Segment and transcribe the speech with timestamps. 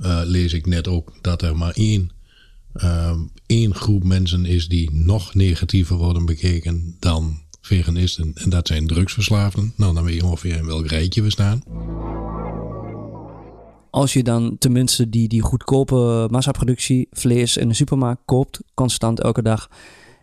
[0.00, 2.10] eh, lees ik net ook dat er maar één,
[2.72, 8.32] ehm, één groep mensen is die nog negatiever worden bekeken dan veganisten.
[8.34, 9.72] En dat zijn drugsverslaafden.
[9.76, 11.62] Nou, dan weet je ongeveer in welk rijtje we staan.
[13.90, 19.42] Als je dan tenminste die, die goedkope massaproductie vlees in de supermarkt koopt, constant elke
[19.42, 19.70] dag.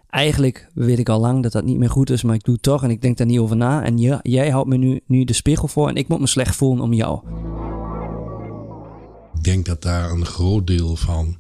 [0.10, 2.64] Eigenlijk weet ik al lang dat dat niet meer goed is, maar ik doe het
[2.64, 3.84] toch en ik denk daar niet over na.
[3.84, 6.56] En ja, jij houdt me nu, nu de spiegel voor en ik moet me slecht
[6.56, 7.20] voelen om jou.
[9.48, 11.38] Denk dat daar een groot deel van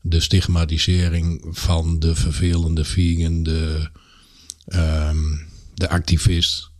[0.00, 3.90] de stigmatisering van de vervelende vegan, de,
[4.66, 5.18] ehm,
[5.74, 6.70] de activist,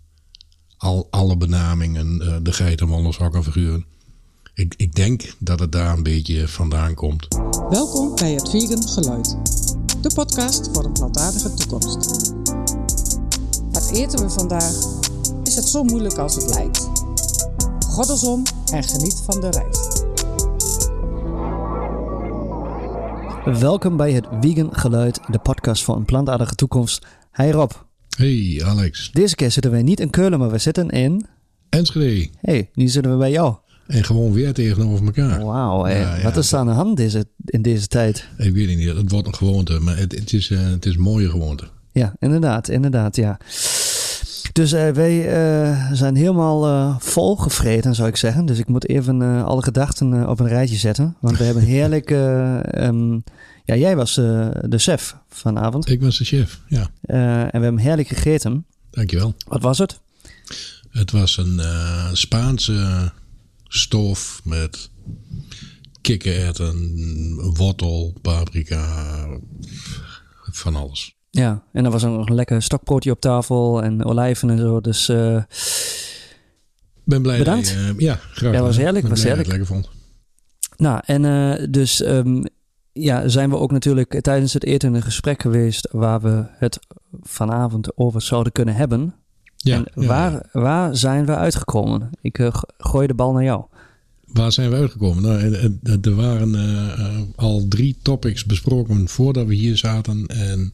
[0.76, 3.12] al, alle benamingen, uh, de geitenwolle
[3.42, 3.84] figuren.
[4.54, 7.26] Ik, ik denk dat het daar een beetje vandaan komt.
[7.70, 9.36] Welkom bij het Vegan Geluid,
[10.00, 12.32] de podcast voor een plantaardige toekomst.
[13.70, 14.74] Wat eten we vandaag?
[15.44, 16.88] Is het zo moeilijk als het lijkt?
[18.22, 19.99] om en geniet van de reis.
[23.44, 27.06] Welkom bij het Vegan Geluid, de podcast voor een plantaardige toekomst.
[27.30, 27.70] Hey Rob.
[28.16, 29.10] Hey Alex.
[29.12, 31.26] Deze keer zitten wij niet in Keulen, maar we zitten in...
[31.68, 32.28] Enschede.
[32.40, 33.54] Hey, nu zitten we bij jou.
[33.86, 35.44] En gewoon weer tegenover elkaar.
[35.44, 38.28] Wauw, ja, wat is er aan de hand deze, in deze tijd?
[38.38, 41.00] Ik weet niet, het wordt een gewoonte, maar het, het is, uh, het is een
[41.00, 41.64] mooie gewoonte.
[41.92, 43.38] Ja, inderdaad, inderdaad, ja.
[44.52, 48.46] Dus uh, wij uh, zijn helemaal uh, volgevreten, zou ik zeggen.
[48.46, 51.16] Dus ik moet even alle gedachten op een rijtje zetten.
[51.20, 52.10] Want we hebben heerlijk...
[52.10, 53.24] Um,
[53.64, 55.88] ja, jij was de chef vanavond.
[55.88, 56.90] Ik was de chef, ja.
[57.02, 58.66] en we hebben heerlijk gegeten.
[58.90, 59.34] Dankjewel.
[59.48, 60.00] Wat was het?
[60.90, 61.60] Het was een
[62.12, 63.12] Spaanse
[63.64, 64.90] stoof met
[66.00, 69.26] kikkererwten, wortel, paprika,
[70.50, 71.19] van alles.
[71.30, 74.80] Ja, en er was ook nog een lekker stokbroodje op tafel en olijven en zo.
[74.80, 75.42] Dus uh,
[77.04, 77.74] ben blij bedankt.
[77.74, 78.52] Dat je, uh, ja, graag.
[78.52, 79.08] Ja, was heerlijk.
[79.08, 79.48] Was heerlijk.
[79.48, 79.90] lekker vond.
[80.76, 82.44] Nou, en uh, dus um,
[82.92, 86.78] ja, zijn we ook natuurlijk tijdens het eten in een gesprek geweest waar we het
[87.20, 89.14] vanavond over zouden kunnen hebben.
[89.56, 90.60] Ja, en waar, ja.
[90.60, 92.10] waar zijn we uitgekomen?
[92.20, 93.64] Ik uh, gooi de bal naar jou.
[94.24, 95.22] Waar zijn we uitgekomen?
[95.22, 100.26] Nou, er waren uh, al drie topics besproken voordat we hier zaten.
[100.26, 100.72] En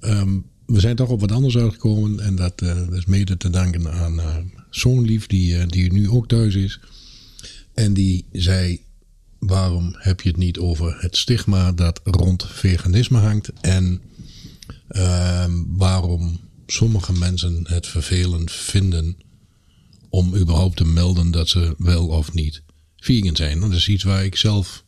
[0.00, 2.20] um, we zijn toch op wat anders uitgekomen.
[2.20, 4.20] En dat, uh, dat is mede te danken aan
[4.70, 6.80] Zoonlief, die, die nu ook thuis is.
[7.74, 8.80] En die zei:
[9.38, 13.52] Waarom heb je het niet over het stigma dat rond veganisme hangt?
[13.60, 14.00] En
[14.88, 19.16] ehm, waarom sommige mensen het vervelend vinden
[20.08, 22.62] om überhaupt te melden dat ze wel of niet
[22.96, 23.60] vegan zijn.
[23.60, 24.84] Dat is iets waar ik zelf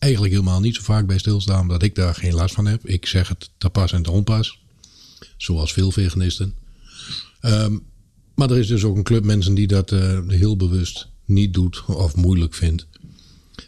[0.00, 2.86] eigenlijk helemaal niet zo vaak bij stilsta, omdat ik daar geen last van heb.
[2.86, 4.58] Ik zeg het te pas en te onpas,
[5.36, 6.54] zoals veel veganisten.
[7.42, 7.82] Um,
[8.34, 11.84] maar er is dus ook een club mensen die dat uh, heel bewust niet doet
[11.86, 12.86] of moeilijk vindt.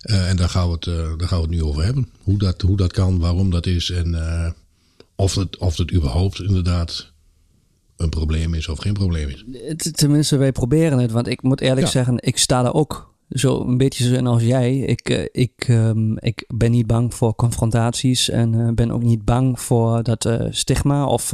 [0.03, 2.09] Uh, en daar gaan, we het, uh, daar gaan we het nu over hebben.
[2.23, 4.55] Hoe dat, hoe dat kan, waarom dat is en
[5.15, 7.13] of, het, of het überhaupt inderdaad
[7.97, 9.45] een probleem is of geen probleem is.
[9.93, 11.11] Tenminste, wij proberen het.
[11.11, 11.93] Want ik moet eerlijk ja.
[11.93, 14.79] zeggen, ik sta er ook zo een beetje zo in als jij.
[14.79, 19.25] Ik, uh, ik, um, ik ben niet bang voor confrontaties en uh, ben ook niet
[19.25, 21.33] bang voor dat uh, stigma of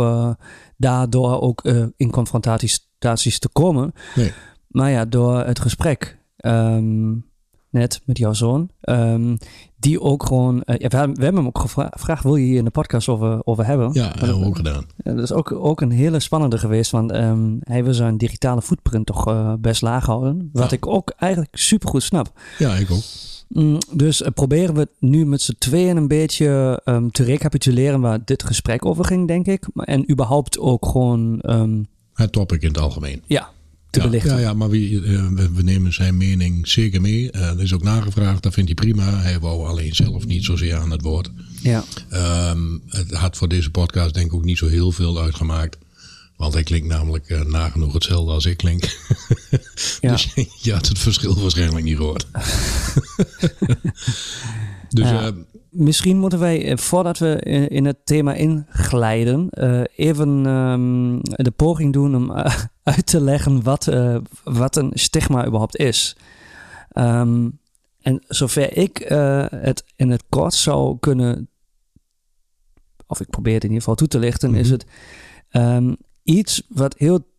[0.76, 1.64] daardoor ook
[1.96, 3.92] in confrontaties te komen.
[4.14, 4.32] Nee.
[4.68, 7.26] Maar ja, door het gesprek um,
[7.70, 9.38] net met jouw zoon, um,
[9.76, 12.58] die ook gewoon, uh, ja, we, hebben, we hebben hem ook gevraagd, wil je hier
[12.58, 13.90] in de podcast over, over hebben?
[13.92, 14.86] Ja, dat hebben we ook gedaan.
[14.96, 19.06] Dat is ook, ook een hele spannende geweest, want um, hij wil zijn digitale footprint
[19.06, 20.50] toch uh, best laag houden.
[20.52, 20.76] Wat ja.
[20.76, 22.32] ik ook eigenlijk super goed snap.
[22.58, 23.02] Ja, ik ook.
[23.48, 28.24] Mm, dus uh, proberen we nu met z'n tweeën een beetje um, te recapituleren waar
[28.24, 29.68] dit gesprek over ging, denk ik.
[29.74, 31.42] En überhaupt ook gewoon...
[32.14, 33.22] Het topic in het algemeen.
[33.26, 33.50] Ja,
[33.90, 34.32] te ja, belichten.
[34.32, 37.32] Ja, ja maar we, uh, we, nemen zijn mening zeker mee.
[37.32, 39.20] Uh, er is ook nagevraagd, dat vindt hij prima.
[39.20, 41.30] Hij wou alleen zelf niet zozeer aan het woord.
[41.62, 41.84] Ja.
[42.50, 45.78] Um, het had voor deze podcast denk ik ook niet zo heel veel uitgemaakt.
[46.36, 48.84] Want hij klinkt namelijk uh, nagenoeg hetzelfde als ik klink.
[50.00, 50.10] Ja.
[50.10, 50.32] dus
[50.62, 52.26] je had het verschil waarschijnlijk niet gehoord.
[54.88, 55.32] dus ja.
[55.70, 62.16] Misschien moeten wij, voordat we in het thema inglijden, uh, even um, de poging doen
[62.16, 62.32] om
[62.88, 66.16] uit te leggen wat, uh, wat een stigma überhaupt is.
[66.92, 67.60] Um,
[68.00, 68.98] en zover ik
[69.50, 71.48] het in het kort zou kunnen,
[73.06, 74.86] of ik probeer het in ieder geval toe te lichten, is het
[75.50, 77.30] um, iets wat heel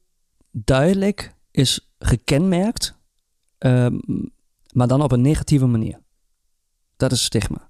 [0.52, 2.98] duidelijk is gekenmerkt,
[4.74, 6.00] maar dan op een negatieve manier.
[6.98, 7.69] Dat is stigma.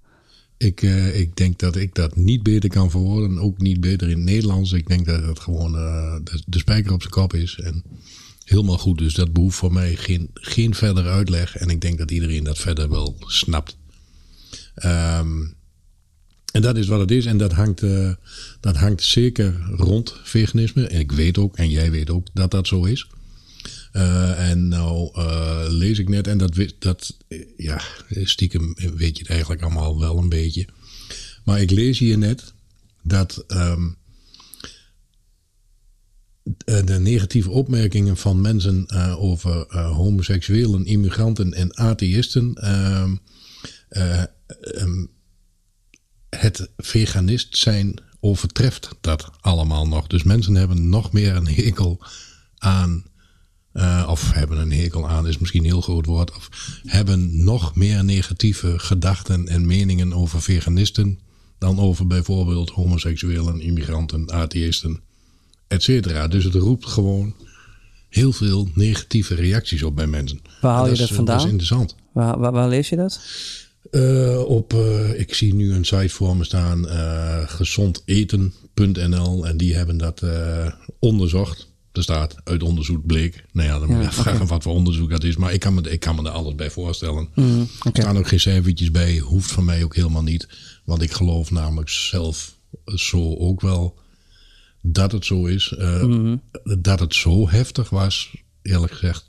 [0.59, 3.39] Ik, uh, ik denk dat ik dat niet beter kan verwoorden.
[3.39, 4.71] Ook niet beter in het Nederlands.
[4.71, 6.15] Ik denk dat het gewoon uh,
[6.45, 7.59] de, spijker op zijn kop is.
[7.59, 7.83] En
[8.44, 8.97] helemaal goed.
[8.97, 11.57] Dus dat behoeft voor mij geen, geen verder uitleg.
[11.57, 13.77] En ik denk dat iedereen dat verder wel snapt.
[14.75, 15.45] Ehm,
[16.51, 17.25] en dat is wat het is.
[17.25, 18.13] En dat hangt, uh,
[18.59, 20.88] dat hangt zeker rond veganisme.
[20.88, 23.07] En ik weet ook, en jij weet ook, dat dat zo is.
[23.99, 27.17] Uh, en nou uh, lees ik net, en dat, dat
[27.57, 30.67] ja, stiekem weet je het eigenlijk allemaal wel een beetje.
[31.43, 32.53] Maar ik lees hier net
[33.03, 33.97] dat um,
[36.65, 42.67] de negatieve opmerkingen van mensen uh, over homoseksuelen, immigranten en atheïsten
[44.81, 45.09] um,
[46.29, 50.07] het veganist zijn overtreft dat allemaal nog.
[50.07, 52.03] Dus mensen hebben nog meer een hekel
[52.57, 53.03] aan
[53.74, 56.36] uh, of hebben een hekel aan, is misschien een heel groot woord.
[56.36, 56.50] Of
[56.86, 61.19] hebben nog meer negatieve gedachten en meningen over veganisten.
[61.60, 65.00] dan over bijvoorbeeld homoseksuelen, immigranten, atheïsten,
[65.68, 66.27] et cetera.
[66.27, 67.33] Dus het roept gewoon
[68.10, 70.42] heel veel negatieve reacties op bij mensen.
[70.62, 71.36] Waar haal je dat, dat vandaan?
[71.36, 71.95] Dat is interessant.
[72.12, 73.21] Waar, waar, waar lees je dat?
[73.92, 76.86] Uh, op, uh, ik zie nu een site voor me staan,
[77.48, 79.48] gezondeten.nl.
[79.48, 80.24] En die hebben dat
[81.00, 81.69] onderzocht.
[81.91, 83.45] Er staat uit onderzoek bleek.
[83.51, 84.47] Nou ja, dan moet je ja, vragen okay.
[84.47, 85.38] wat voor onderzoek dat is.
[85.38, 87.30] Maar ik kan me, ik kan me er alles bij voorstellen.
[87.36, 87.91] Mm, okay.
[87.94, 89.18] Er staan ook geen cijfertjes bij.
[89.18, 90.47] Hoeft van mij ook helemaal niet.
[90.83, 92.53] Want ik geloof namelijk zelf
[92.86, 93.97] zo ook wel
[94.81, 95.75] dat het zo is.
[95.80, 96.41] Uh, mm.
[96.80, 99.25] Dat het zo heftig was, eerlijk gezegd,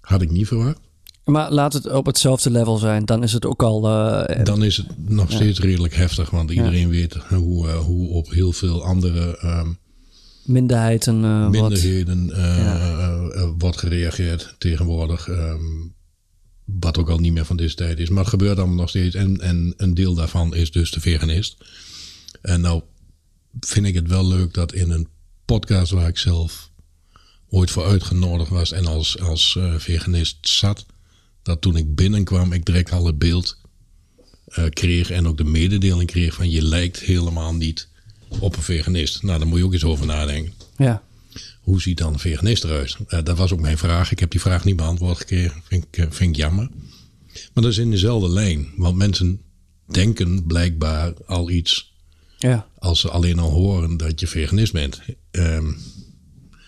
[0.00, 0.78] had ik niet verwacht.
[1.24, 3.04] Maar laat het op hetzelfde level zijn.
[3.04, 3.86] Dan is het ook al...
[3.86, 6.30] Uh, dan is het nog steeds redelijk heftig.
[6.30, 6.88] Want iedereen ja.
[6.88, 9.38] weet hoe, uh, hoe op heel veel andere...
[9.44, 9.78] Um,
[10.44, 13.54] minderheden, uh, minderheden wat, ja.
[13.58, 15.28] wordt gereageerd tegenwoordig.
[15.28, 15.94] Um,
[16.64, 18.08] wat ook al niet meer van deze tijd is.
[18.08, 19.14] Maar het gebeurt allemaal nog steeds.
[19.14, 21.56] En, en een deel daarvan is dus de veganist.
[22.42, 22.82] En nou
[23.60, 25.08] vind ik het wel leuk dat in een
[25.44, 26.70] podcast waar ik zelf
[27.48, 30.86] ooit voor uitgenodigd was en als, als uh, veganist zat,
[31.42, 33.58] dat toen ik binnenkwam, ik direct al het beeld
[34.46, 37.88] uh, kreeg en ook de mededeling kreeg van je lijkt helemaal niet
[38.38, 39.22] op een veganist.
[39.22, 40.52] Nou, daar moet je ook eens over nadenken.
[40.76, 41.02] Ja.
[41.60, 42.96] Hoe ziet dan een veganist eruit?
[43.08, 44.10] Uh, dat was ook mijn vraag.
[44.10, 45.62] Ik heb die vraag niet beantwoord gekregen.
[45.64, 46.68] Vind ik, uh, vind ik jammer.
[47.52, 48.68] Maar dat is in dezelfde lijn.
[48.76, 49.40] Want mensen
[49.86, 51.94] denken blijkbaar al iets.
[52.38, 52.68] Ja.
[52.78, 55.00] Als ze alleen al horen dat je veganist bent.
[55.30, 55.76] Um,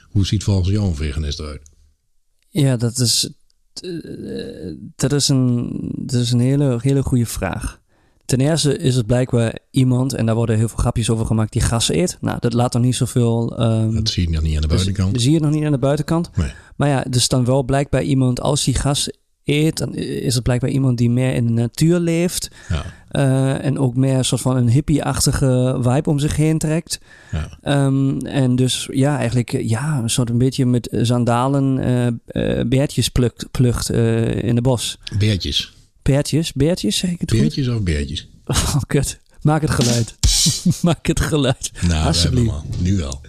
[0.03, 1.71] hoe ziet volgens jou een veganist eruit?
[2.49, 3.31] Ja, dat is,
[4.97, 7.81] dat is een, dat is een hele, hele goede vraag.
[8.26, 11.62] Ten eerste is het blijkbaar iemand, en daar worden heel veel grapjes over gemaakt, die
[11.62, 12.19] gas eet.
[12.20, 13.62] Nou, dat laat nog niet zoveel.
[13.62, 15.12] Um, dat zie je nog niet aan de buitenkant.
[15.12, 16.31] Dat zie je nog niet aan de buitenkant.
[16.37, 16.52] Nee.
[16.76, 19.11] Maar ja, dus dan wel blijkbaar iemand, als die gas
[19.44, 22.50] eet, dan is het blijkbaar iemand die meer in de natuur leeft.
[22.69, 22.84] Ja.
[23.12, 27.00] Uh, en ook meer een soort van een hippie-achtige vibe om zich heen trekt.
[27.32, 27.84] Ja.
[27.87, 32.06] Um, en dus ja, eigenlijk ja, een soort een beetje met sandalen uh,
[32.58, 34.99] uh, beertjes plukt, plukt in de bos.
[35.19, 35.75] Beertjes.
[36.06, 36.53] Beertjes?
[36.53, 37.69] Beertjes, zeg ik het goed?
[37.69, 38.29] of beertjes?
[38.44, 39.19] Oh, kut.
[39.43, 40.14] Maak het geluid.
[40.82, 41.70] Maak het geluid.
[41.88, 42.53] Nou, Alsjeblieft.
[42.79, 43.20] nu wel.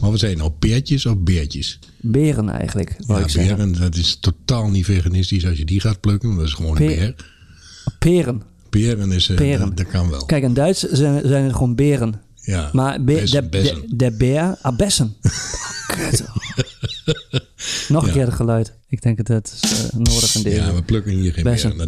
[0.00, 1.78] Maar wat zijn nou, peertjes of beertjes?
[2.00, 3.72] Beren eigenlijk, ja, ik beren, zeggen.
[3.72, 6.36] dat is totaal niet veganistisch als je die gaat plukken.
[6.36, 7.14] Dat is gewoon Pe een beer.
[7.98, 8.42] Peren.
[8.70, 9.66] Peren is, uh, Peren.
[9.66, 10.26] Dat, dat, kan wel.
[10.26, 12.20] Kijk, in Duits zijn, zijn het gewoon beren.
[12.34, 13.80] Ja, maar be bessen, de, bessen.
[13.80, 14.58] de, de beer...
[14.62, 15.16] Ah, bessen.
[15.22, 15.32] Oh,
[16.10, 16.24] kut.
[17.88, 18.14] Nog een Ja.
[18.14, 18.72] keer het geluid.
[18.88, 20.56] Ik denk dat het is uh, nodig in deze.
[20.60, 21.80] Ja, we plukken hier geen Bessen.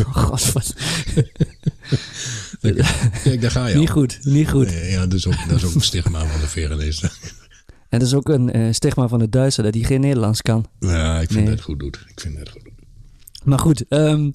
[0.00, 0.74] Oh, God, wat...
[3.22, 3.80] Kijk, daar ga je al.
[3.80, 4.66] Niet goed, niet goed.
[4.66, 7.10] Nee, ja, dat is, ook, dat is ook een stigma van de veganisten.
[7.88, 10.66] En dat is ook een eh, stigma van de Duitser dat hij geen Nederlands kan.
[10.78, 11.44] Ja, ik vind Nee.
[11.44, 12.04] dat het goed doet.
[12.08, 12.72] Ik vind dat goed doet.
[13.44, 14.30] Maar goed, ehm,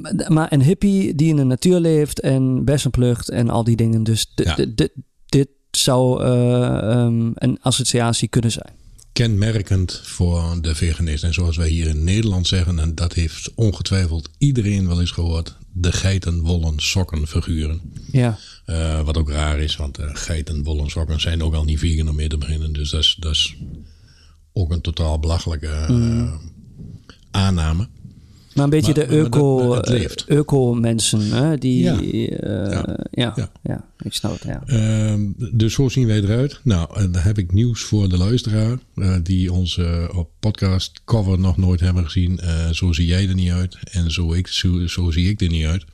[0.00, 3.76] maar- maar een hippie die in de natuur leeft en bessen plukt en al die
[3.76, 4.02] dingen.
[4.02, 4.56] Dus Ja.
[5.26, 8.72] dit zou eh, ehm, een associatie kunnen zijn.
[9.12, 11.24] Kenmerkend voor de veganist.
[11.24, 15.56] En zoals wij hier in Nederland zeggen, en dat heeft ongetwijfeld iedereen wel eens gehoord.
[15.72, 17.80] De geitenwollen sokken figuren.
[18.12, 22.08] Ja, Eh, wat ook raar is, want uh, geitenwollen sokken zijn ook al niet vegan
[22.08, 22.72] om mee te beginnen.
[22.72, 23.56] Dus dat is, dat is
[24.52, 26.32] ook een totaal belachelijke eh,
[27.30, 27.88] aanname.
[28.56, 31.82] Maar een beetje Maar- de eco, eh, eco-mensen, hè, die...
[31.82, 32.00] Ja.
[32.00, 32.96] eh, Ja.
[33.10, 33.32] ja.
[33.36, 33.50] Ja.
[33.62, 33.84] Ja.
[33.98, 34.62] ik snap het, ja.
[34.66, 35.20] Ehm,
[35.52, 36.60] dus zo zien wij eruit.
[36.62, 38.78] Nou, en dan heb ik nieuws voor de luisteraar.
[38.94, 42.40] eh, die onze op podcast cover nog nooit hebben gezien.
[42.72, 43.76] Zo zie jij er niet uit.
[43.90, 45.84] En zo, ik, zo, zo zie ik er niet uit.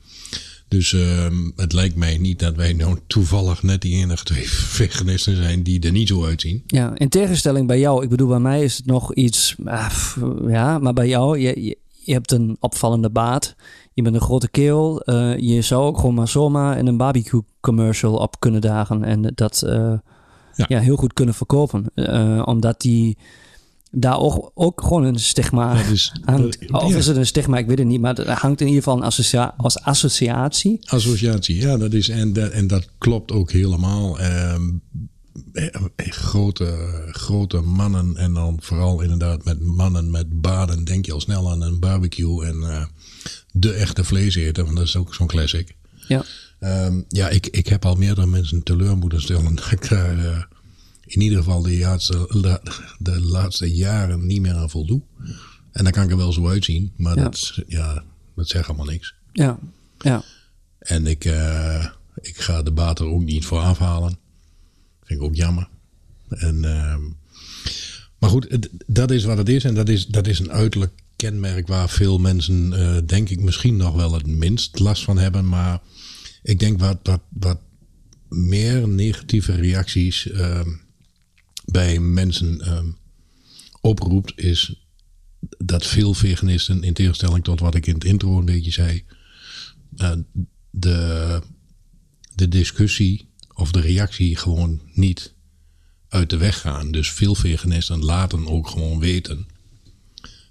[0.67, 5.35] Dus ehm, het lijkt mij niet dat wij nou toevallig net die enige twee veganisten
[5.35, 6.63] zijn die er niet zo uitzien.
[6.67, 8.03] Ja, in tegenstelling bij jou.
[8.03, 9.55] Ik bedoel, bij mij is het nog iets...
[9.65, 9.95] ah,
[10.47, 13.55] ja, maar bij jou, je, je, je hebt een opvallende baard.
[13.93, 15.01] Je bent een grote keel.
[15.01, 19.03] eh, je zou ook gewoon maar zomaar in een barbecue commercial op kunnen dagen.
[19.03, 19.61] En dat...
[19.61, 19.93] eh,
[20.55, 20.65] ja.
[20.67, 20.79] Ja.
[20.79, 21.85] heel goed kunnen verkopen.
[21.93, 23.17] Eh, omdat die
[23.91, 26.67] daar ook, ook gewoon een stigma Dat is, hangt.
[26.71, 27.57] dat- of is het een stigma?
[27.57, 28.01] Ik weet het niet.
[28.01, 30.79] Maar het hangt in ieder geval een associa- als associatie.
[30.89, 34.19] Associatie, ja, dat is, en, dat, en dat klopt ook helemaal.
[34.19, 34.59] Ehm, eh, eh,
[35.97, 41.51] grote, grote mannen en dan vooral inderdaad met mannen met baden denk je al snel
[41.51, 42.85] aan een barbecue en eh,
[43.51, 45.75] de echte vleeseter, want dat is ook zo'n classic.
[46.07, 46.23] Ja.
[46.59, 50.43] Ehm, ja, ik, ik heb al meerdere mensen teleur moeten stellen dat ik daar eh,
[51.05, 52.61] in ieder geval de laatste, la-
[52.99, 55.01] de laatste jaren niet meer aan voldoe.
[55.71, 57.23] En dan kan ik er wel zo uitzien, maar Ja.
[57.23, 58.03] dat, ja,
[58.35, 59.13] dat zegt allemaal niks.
[59.31, 59.59] Ja.
[59.99, 60.23] Ja.
[60.79, 61.85] En ik, eh,
[62.21, 64.17] ik ga de baat er ook niet voor afhalen.
[65.13, 65.69] Ik ook jammer.
[66.29, 67.01] En, ehm,
[68.19, 69.63] maar goed, dat is wat het is.
[69.63, 73.77] En dat is, dat is een uiterlijk kenmerk waar veel mensen, eh, denk ik, misschien
[73.77, 75.47] nog wel het minst last van hebben.
[75.47, 75.81] Maar
[76.43, 77.59] ik denk wat, wat, wat
[78.29, 80.69] meer negatieve reacties ehm,
[81.65, 82.87] bij mensen ehm,
[83.81, 84.85] oproept, is
[85.57, 89.03] dat veel veganisten, in tegenstelling tot wat ik in het intro een beetje zei,
[89.97, 90.11] eh,
[90.69, 91.41] de,
[92.35, 95.33] de discussie of de reactie gewoon niet
[96.09, 96.91] uit de weg gaan.
[96.91, 99.47] Dus veel veganisten laten ook gewoon weten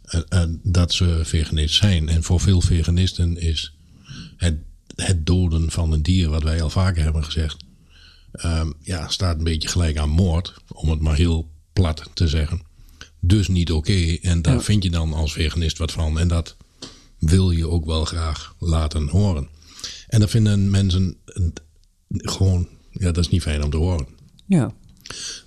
[0.03, 2.09] eh, eh, dat ze veganist zijn.
[2.09, 3.75] En voor veel veganisten is
[4.37, 4.57] het,
[4.95, 7.65] het doden van een dier, wat wij al vaker hebben gezegd,
[8.33, 12.63] ehm, ja, staat een beetje gelijk aan moord, om het maar heel plat te zeggen.
[13.21, 14.17] Dus niet oké.
[14.23, 14.61] En daar Ja.
[14.61, 16.19] vind je dan als veganist wat van.
[16.19, 16.57] En dat
[17.19, 19.49] wil je ook wel graag laten horen.
[20.09, 21.17] En dat vinden mensen
[22.09, 24.07] gewoon, ja, dat is niet fijn om te horen.
[24.47, 24.73] Ja.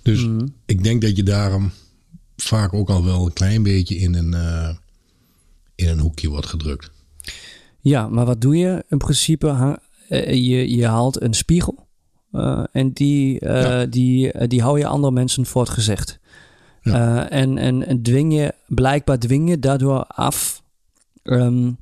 [0.02, 0.26] Dus
[0.66, 1.70] ik denk dat je daarom
[2.36, 4.74] vaak ook al wel een klein beetje in een, eh,
[5.74, 6.90] in een hoekje wordt gedrukt.
[7.80, 8.84] Ja, maar wat doe je?
[8.88, 11.84] In principe, hang- eh, je, je haalt een spiegel.
[12.32, 13.86] eh, en die, eh, Ja.
[13.86, 16.18] die, eh, die hou je andere mensen voor het gezicht.
[16.82, 17.26] Ja.
[17.28, 20.62] Eh, en, en, en dwing je, blijkbaar dwing je daardoor af
[21.22, 21.72] ehm,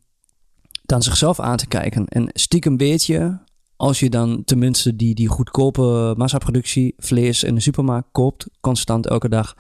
[0.83, 2.07] dan zichzelf aan te kijken.
[2.09, 3.37] En stiekem weet je,
[3.85, 9.29] als je dan tenminste die, die goedkope massaproductie vlees in de supermarkt koopt, constant elke
[9.29, 9.57] dag.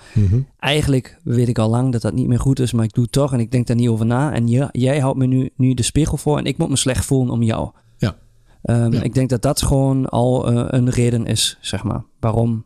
[0.58, 3.12] Eigenlijk weet ik al lang dat dat niet meer goed is, maar ik doe het
[3.12, 4.32] toch en ik denk daar niet over na.
[4.32, 7.32] En jij houdt me nu, nu de spiegel voor en ik moet me slecht voelen
[7.32, 7.70] om jou.
[7.98, 8.16] Ja.
[8.62, 9.02] Ehm, Ja.
[9.02, 12.04] Ik denk dat dat gewoon al eh, een reden is, zeg maar.
[12.20, 12.64] Waarom?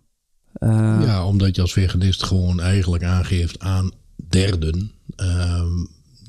[0.52, 3.90] eh, Ja, omdat je als veganist gewoon eigenlijk aangeeft aan
[4.28, 5.70] derden ehm,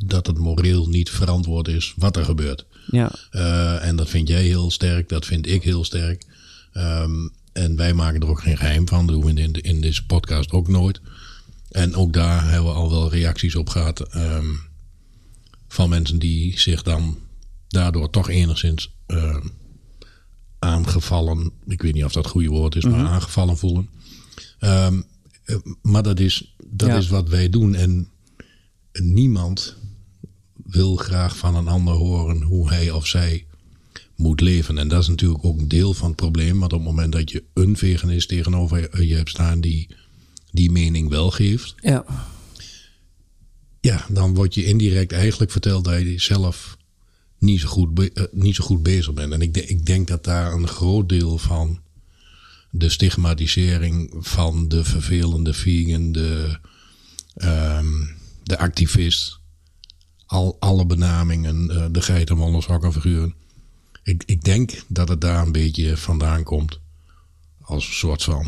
[0.05, 2.65] dat het moreel niet verantwoord is wat er gebeurt.
[2.91, 3.11] Ja.
[3.31, 6.25] Eh, en dat vind jij heel sterk, dat vind ik heel sterk.
[6.73, 9.05] Ehm, en wij maken er ook geen geheim van.
[9.07, 11.01] Dat doen we in, de- in deze podcast ook nooit.
[11.69, 13.99] En ook daar hebben we al wel reacties op gehad.
[14.01, 14.45] ehm,
[15.67, 17.17] van mensen die zich dan
[17.67, 19.47] daardoor toch enigszins ehm,
[20.59, 21.51] aangevallen.
[21.67, 23.89] Ik weet niet of dat het goede woord is, maar aangevallen voelen.
[24.59, 24.87] Eh,
[25.81, 26.97] maar dat is, dat Ja.
[26.97, 27.75] is wat wij doen.
[27.75, 28.09] En
[28.91, 29.75] niemand
[30.71, 33.45] wil graag van een ander horen hoe hij of zij
[34.15, 34.77] moet leven.
[34.77, 36.59] En dat is natuurlijk ook een deel van het probleem.
[36.59, 39.87] Want op het moment dat je een veganist tegenover je hebt staan die
[40.51, 42.05] die mening wel geeft, ja.
[43.81, 46.77] ja, dan word je indirect eigenlijk verteld dat je zelf
[47.37, 49.33] niet zo goed, eh, niet zo goed bezig bent.
[49.33, 51.79] En ik, de- ik denk dat daar een groot deel van
[52.71, 56.59] de stigmatisering van de vervelende vegan, de,
[57.35, 57.91] ehm,
[58.43, 59.38] de activist,
[60.29, 63.33] al, alle benamingen, eh, de geitenwolle.
[64.03, 66.79] Ik, ik denk dat het daar een beetje vandaan komt.
[67.61, 68.45] Als een soort van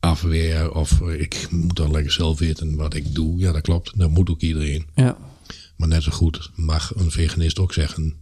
[0.00, 3.38] afweer of eh, ik moet dan lekker zelf weten wat ik doe.
[3.38, 3.98] Ja, dat klopt.
[3.98, 4.86] Dat moet ook iedereen.
[4.94, 5.16] ja.
[5.76, 8.14] Maar net zo goed mag een veganist ook zeggen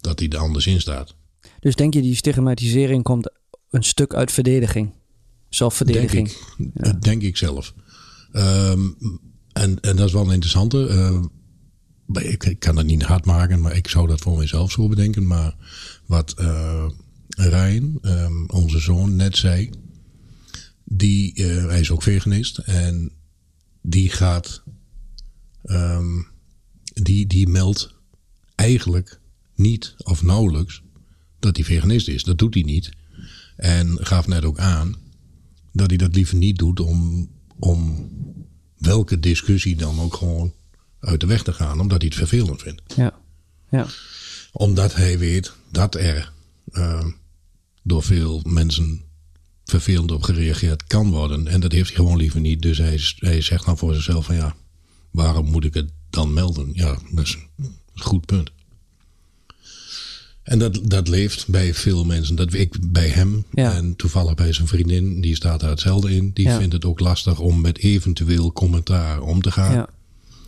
[0.00, 1.14] dat hij er anders in staat.
[1.60, 3.30] Dus denk je die stigmatisering komt
[3.70, 4.84] een stuk uit verdediging?
[4.86, 4.96] Denk
[5.48, 6.28] Zelfverdediging?
[6.28, 7.74] ik, Dat denk ik zelf.
[8.32, 8.80] Ehm,
[9.52, 10.86] en, en dat is wel een interessante.
[10.86, 11.28] eh, maar
[12.12, 15.26] ik, ik kan dat niet hard maken, maar ik zou dat voor mezelf zo bedenken.
[15.26, 15.54] Maar
[16.06, 16.88] wat eh
[17.28, 19.70] Ryan, ehm, onze zoon, net zei.
[20.84, 22.58] Die, eh, hij is ook veganist.
[22.58, 23.12] En
[23.82, 24.62] die gaat.
[25.62, 26.22] ehm,
[27.02, 27.94] die, die meldt
[28.54, 29.20] eigenlijk
[29.54, 30.82] niet of nauwelijks
[31.38, 32.22] dat hij veganist is.
[32.22, 32.90] Dat doet hij niet.
[33.56, 34.96] En gaf net ook aan
[35.72, 38.08] dat hij dat liever niet doet om, om
[38.78, 40.52] welke discussie dan ook gewoon
[41.00, 42.82] uit de weg te gaan, omdat hij het vervelend vindt.
[42.96, 43.14] Ja.
[43.70, 43.86] Ja.
[44.52, 46.32] Omdat hij weet dat er
[46.72, 47.04] eh,
[47.82, 49.02] door veel mensen
[49.64, 51.46] vervelend op gereageerd kan worden.
[51.46, 52.62] En dat heeft hij gewoon liever niet.
[52.62, 54.56] Dus hij, hij zegt dan voor zichzelf van ja,
[55.10, 56.70] waarom moet ik het dan melden?
[56.72, 58.50] Ja, dat is een goed punt.
[60.42, 62.36] En dat, dat leeft bij veel mensen.
[62.36, 63.72] Dat ik bij hem Ja.
[63.74, 66.30] en toevallig bij zijn vriendin, die staat daar hetzelfde in.
[66.34, 66.58] Die Ja.
[66.58, 69.72] vindt het ook lastig om met eventueel commentaar om te gaan.
[69.72, 69.88] Ja.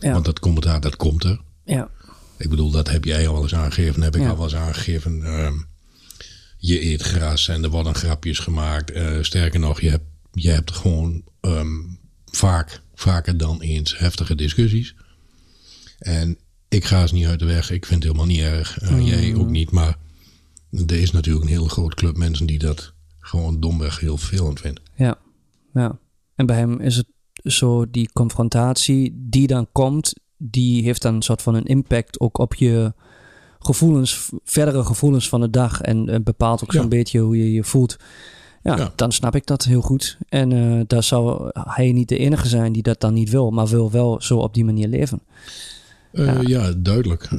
[0.01, 0.11] Ja.
[0.13, 1.39] Want dat commentaar, dat komt er.
[1.65, 1.89] ja.
[2.37, 4.01] Ik bedoel, dat heb jij al wel eens aangegeven.
[4.01, 4.29] Heb ik Ja.
[4.29, 5.23] al wel eens aangegeven.
[5.23, 5.53] Ehm,
[6.57, 8.91] je eet gras en er worden grapjes gemaakt.
[8.91, 10.03] Eh, sterker nog, je hebt,
[10.33, 11.79] je hebt gewoon ehm,
[12.25, 14.95] vaak, vaker dan eens heftige discussies.
[15.99, 16.37] En
[16.69, 17.71] ik ga eens niet uit de weg.
[17.71, 18.79] Ik vind het helemaal niet erg.
[18.79, 19.71] Eh, Jij ook niet.
[19.71, 19.97] Maar
[20.87, 24.83] er is natuurlijk een hele grote club mensen die dat gewoon domweg heel vervelend vinden.
[24.95, 25.17] Ja,
[25.73, 25.97] ja.
[26.35, 27.07] En bij hem is het
[27.43, 32.37] zo, die confrontatie die dan komt, die heeft dan een soort van een impact ook
[32.37, 32.93] op je
[33.59, 35.81] gevoelens, verdere gevoelens van de dag.
[35.81, 36.79] En eh, bepaalt ook Ja.
[36.79, 37.97] zo'n beetje hoe je je voelt.
[38.63, 38.91] Ja, Ja.
[38.95, 40.17] dan snap ik dat heel goed.
[40.29, 43.67] En eh, daar zou hij niet de enige zijn die dat dan niet wil, maar
[43.67, 45.21] wil wel zo op die manier leven.
[46.11, 46.41] Eh, Ja.
[46.41, 46.71] ja.
[46.77, 47.29] duidelijk.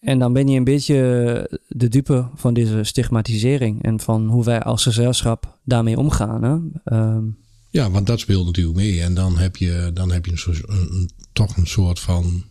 [0.00, 4.62] En dan ben je een beetje de dupe van deze stigmatisering en van hoe wij
[4.62, 6.42] als gezelschap daarmee omgaan.
[6.42, 6.56] Hè?
[6.96, 7.24] Ehm,
[7.72, 9.00] Ja, want dat speelt natuurlijk mee.
[9.02, 10.64] En dan heb je, dan heb je een,
[10.94, 12.44] een- toch een soort van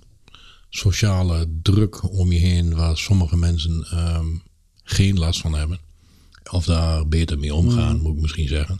[0.69, 4.25] sociale druk om je heen waar sommige mensen ehm,
[4.83, 5.79] geen last van hebben.
[6.51, 8.79] Of daar beter mee omgaan, moet ik misschien zeggen.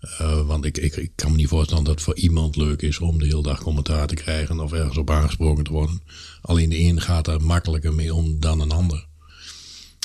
[0.00, 2.98] Eh, want ik, ik, ik kan me niet voorstellen dat het voor iemand leuk is
[2.98, 6.02] om de hele dag commentaar te krijgen of ergens op aangesproken te worden.
[6.42, 9.06] Alleen de een gaat er makkelijker mee om dan een ander.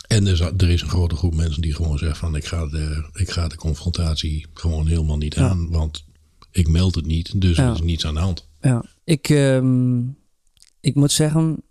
[0.08, 2.66] En er is, er is een grote groep mensen die gewoon zegt van ik ga
[2.66, 5.50] de, ik ga de confrontatie gewoon helemaal niet Ja.
[5.50, 5.70] aan.
[5.72, 6.06] Want
[6.52, 7.68] ik meld het niet, dus Ja.
[7.68, 8.48] er is niets aan de hand.
[8.62, 10.00] Ja, ik, ehm,
[10.80, 11.64] ik moet zeggen,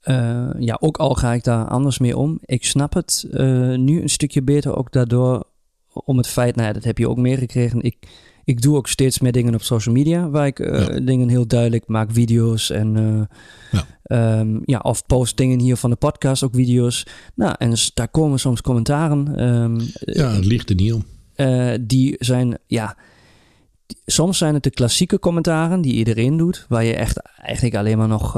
[0.00, 2.38] eh, ja, ook al ga ik daar anders mee om.
[2.44, 5.44] Ik snap het eh, nu een stukje beter ook daardoor
[5.92, 7.82] om het feit, nou ja, dat heb je ook meegekregen.
[7.82, 7.96] Ik,
[8.46, 11.00] ik doe ook steeds meer dingen op social media, waar ik eh, Ja.
[11.00, 13.84] dingen heel duidelijk maak, video's en eh, Ja.
[14.02, 17.06] ehm, ja, of post dingen hier van de podcast, ook video's.
[17.34, 19.36] Nou, en daar komen soms commentaren.
[19.36, 21.04] ehm, Ja, het ligt er niet om.
[21.34, 22.96] eh, die zijn, ja,
[24.06, 28.08] soms zijn het de klassieke commentaren die iedereen doet, waar je echt eigenlijk alleen maar
[28.08, 28.36] nog,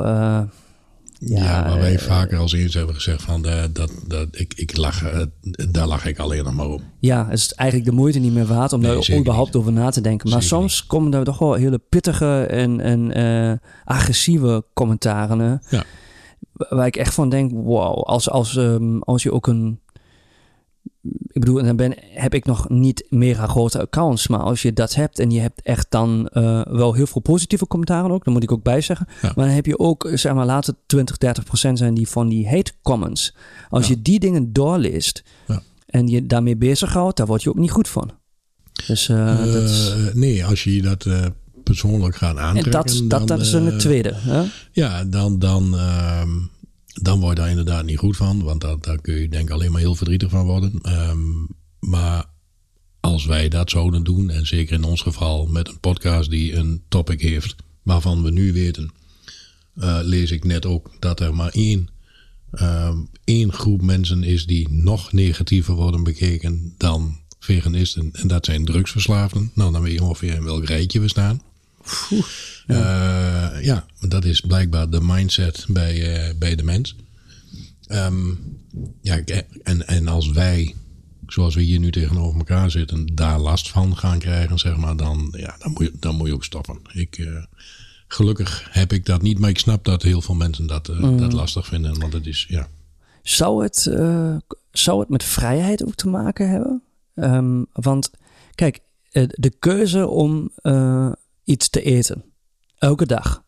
[1.20, 4.54] Ja, Ja, waar wij eh, vaker als eens hebben gezegd van eh, dat, dat, ik,
[4.56, 5.22] ik lach, eh,
[5.70, 6.82] daar lach ik alleen nog maar om.
[7.00, 9.62] ja, het is eigenlijk de moeite niet meer waard om Nee, daar überhaupt niet.
[9.62, 10.30] over na te denken.
[10.30, 15.62] Maar Zeker soms komen er toch wel hele pittige en, en agressieve commentaren.
[15.68, 15.84] Ja.
[16.52, 19.80] Waar ik echt van denk, wow, als, als, ehm, als je ook een...
[21.28, 24.28] Ik bedoel, en dan ben, heb ik nog niet mega grote accounts.
[24.28, 27.66] Maar als je dat hebt en je hebt echt dan eh, wel heel veel positieve
[27.66, 28.24] commentaren ook.
[28.24, 29.06] Dan moet ik ook bij zeggen.
[29.22, 29.32] Ja.
[29.36, 32.28] Maar dan heb je ook, zeg maar, laat het 20, 30 procent zijn die van
[32.28, 33.34] die hate comments.
[33.68, 33.94] Als Ja.
[33.94, 35.62] je die dingen doorleest Ja.
[35.86, 38.10] en je daarmee bezighoudt, daar word je ook niet goed van.
[38.86, 41.24] Dus eh, dat, is- Eh, nee, als je dat eh,
[41.64, 42.72] persoonlijk gaat en aantrekken.
[42.72, 44.12] dat, dat, dan, dat is een eh, tweede.
[44.14, 44.42] Hè?
[44.72, 46.28] Ja, dan, dan, ehm,
[47.02, 48.42] dan word je daar inderdaad niet goed van.
[48.42, 50.78] Want daar, daar kun je denk ik alleen maar heel verdrietig van worden.
[50.82, 51.20] Ehm,
[51.78, 52.24] maar
[53.00, 56.82] als wij dat zouden doen, en zeker in ons geval met een podcast die een
[56.88, 58.90] topic heeft waarvan we nu weten,
[59.74, 61.88] eh, lees ik net ook dat er maar één,
[62.50, 68.10] ehm, één groep mensen is die nog negatiever worden bekeken dan veganisten.
[68.12, 69.50] En dat zijn drugsverslaafden.
[69.54, 71.42] Nou, dan weet je ongeveer in welk rijtje we staan.
[72.76, 73.58] Ja.
[73.58, 76.96] ja, dat is blijkbaar de mindset bij, eh, bij de mens.
[77.86, 78.28] Ehm,
[79.00, 80.74] ja, ik- en, en als wij,
[81.26, 85.34] zoals we hier nu tegenover elkaar zitten, daar last van gaan krijgen, zeg maar, dan,
[85.36, 86.78] ja, dan, moet, je, dan moet je ook stoppen.
[86.92, 87.42] Ik, eh,
[88.08, 91.32] gelukkig heb ik dat niet, maar ik snap dat heel veel mensen dat, eh, dat
[91.32, 91.98] lastig vinden.
[91.98, 92.68] Want het is, ja.
[93.22, 94.36] Zou het, eh,
[94.72, 96.82] zou het met vrijheid ook te maken hebben?
[97.14, 98.10] Ehm, want
[98.54, 101.12] kijk, eh, de keuze om eh,
[101.44, 102.24] iets te eten,
[102.78, 103.44] elke dag,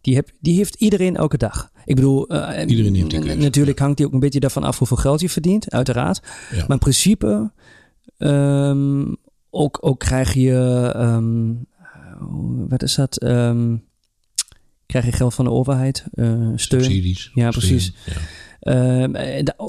[0.00, 1.70] die, heb, die heeft iedereen elke dag.
[1.84, 4.64] Ik bedoel, eh, Iedereen heeft die n- keuze, Natuurlijk hangt die ook een beetje daarvan
[4.64, 6.20] af hoeveel geld je verdient, uiteraard.
[6.50, 6.56] ja.
[6.60, 7.52] Maar in principe,
[8.16, 9.04] ehm,
[9.50, 10.54] ook, ook krijg je,
[12.18, 13.16] hoe- wat is dat?
[13.18, 13.76] Ehm,
[14.86, 16.82] krijg je geld van de overheid, eh, steun.
[16.82, 17.30] Subsidies.
[17.34, 17.94] Ja, precies.
[18.06, 18.12] Ja.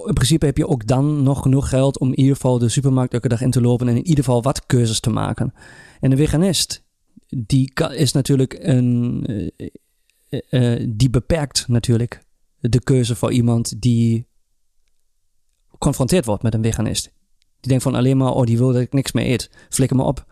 [0.06, 3.14] In principe heb je ook dan nog genoeg geld om in ieder geval de supermarkt
[3.14, 5.54] elke dag in te lopen en in ieder geval wat keuzes te maken.
[6.00, 6.84] En de veganist,
[7.38, 9.68] die is natuurlijk een, eh,
[10.30, 12.22] eh, eh, die beperkt natuurlijk
[12.60, 14.28] de keuze voor iemand die
[15.72, 17.04] geconfronteerd wordt met een veganist.
[17.60, 19.50] Die denkt van alleen maar, oh die wil dat ik niks meer eet.
[19.70, 20.26] Flikker me op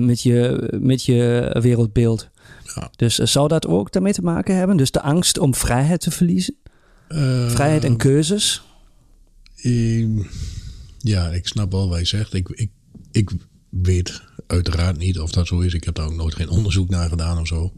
[0.00, 2.30] met, je, met je wereldbeeld.
[2.74, 2.90] Ja.
[2.96, 4.76] Dus zou dat ook daarmee te maken hebben?
[4.76, 6.56] Dus de angst om vrijheid te verliezen?
[7.48, 8.62] Vrijheid en keuzes?
[9.56, 10.22] Ehm,
[10.98, 12.34] ja, ik snap wel wat je zegt.
[12.34, 12.70] Ik, ik,
[13.10, 13.30] ik
[13.70, 15.74] weet uiteraard niet of dat zo is.
[15.74, 17.72] Ik heb daar ook nooit geen onderzoek naar gedaan of zo.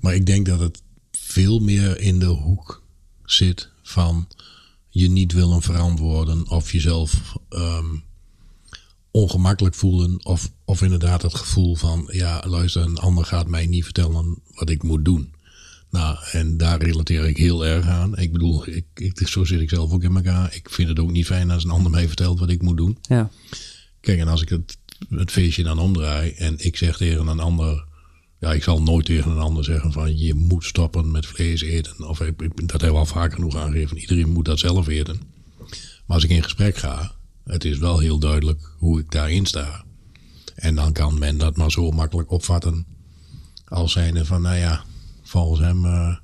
[0.00, 2.82] Maar ik denk dat het veel meer in de hoek
[3.24, 4.28] zit van
[4.88, 7.96] je niet willen verantwoorden of jezelf ehm,
[9.10, 10.24] ongemakkelijk voelen.
[10.24, 14.70] Of, of inderdaad het gevoel van, ja luister, een ander gaat mij niet vertellen wat
[14.70, 15.34] ik moet doen.
[15.90, 18.18] Nou, en daar relateer ik heel erg aan.
[18.18, 20.54] Ik bedoel, ik, ik, zo zit ik zelf ook in elkaar.
[20.54, 22.98] Ik vind het ook niet fijn als een ander mij vertelt wat ik moet doen.
[23.02, 23.30] Ja.
[24.00, 24.78] Kijk, en als ik het,
[25.10, 27.86] het feestje dan omdraai en ik zeg tegen een ander...
[28.40, 32.08] Ja, ik zal nooit tegen een ander zeggen van je moet stoppen met vlees eten.
[32.08, 33.98] Of ik, dat hebben we al vaak genoeg aangegeven.
[33.98, 35.20] Iedereen moet dat zelf eten.
[36.06, 37.12] Maar als ik in gesprek ga,
[37.44, 39.84] het is wel heel duidelijk hoe ik daarin sta.
[40.54, 42.86] En dan kan men dat maar zo makkelijk opvatten
[43.64, 44.84] als zijnde van, nou ja,
[45.22, 46.16] volgens hem uh,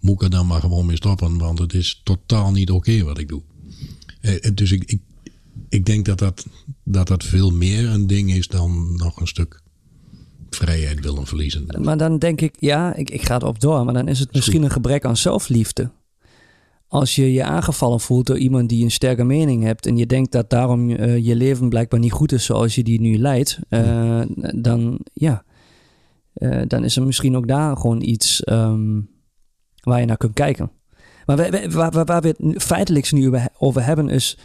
[0.00, 3.18] moet ik er dan maar gewoon mee stoppen, want het is totaal niet oké wat
[3.18, 3.42] ik doe.
[4.20, 5.00] Uh, dus ik, ik,
[5.68, 6.46] ik denk dat dat,
[6.84, 9.62] dat dat veel meer een ding is dan nog een stuk
[10.50, 11.66] vrijheid willen verliezen.
[11.80, 14.62] Maar dan denk ik, ja, ik, ik ga erop door, maar dan is het misschien
[14.62, 15.90] een gebrek aan zelfliefde.
[16.88, 20.32] Als je je aangevallen voelt door iemand die een sterke mening hebt en je denkt
[20.32, 24.22] dat daarom uh, je leven blijkbaar niet goed is zoals je die nu leidt, uh,
[24.54, 25.44] dan ja,
[26.34, 29.10] uh, dan is er misschien ook daar gewoon iets um,
[29.80, 30.70] waar je naar kunt kijken.
[31.26, 34.38] Maar waar, waar, waar we het feitelijk nu over hebben is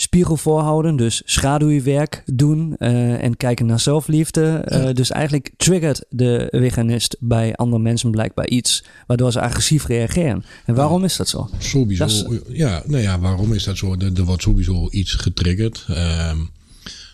[0.00, 4.64] spiegel voorhouden, dus schaduwwerk doen uh, en kijken naar zelfliefde.
[4.68, 10.44] Uh, dus eigenlijk triggert de veganist bij andere mensen blijkbaar iets, waardoor ze agressief reageren.
[10.64, 11.50] En waarom is dat zo?
[11.58, 13.94] Sowieso, dat is, ja, nou ja, waarom is dat zo?
[13.94, 15.86] Er, er wordt sowieso iets getriggerd.
[15.90, 16.50] Um,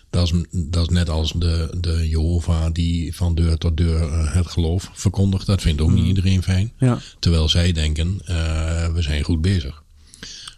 [0.09, 4.47] dat is, dat is net als de, de Jehovah die van deur tot deur het
[4.47, 5.45] geloof verkondigt.
[5.45, 6.71] Dat vindt ook niet iedereen fijn.
[6.77, 6.99] Ja.
[7.19, 9.83] Terwijl zij denken, uh, we zijn goed bezig.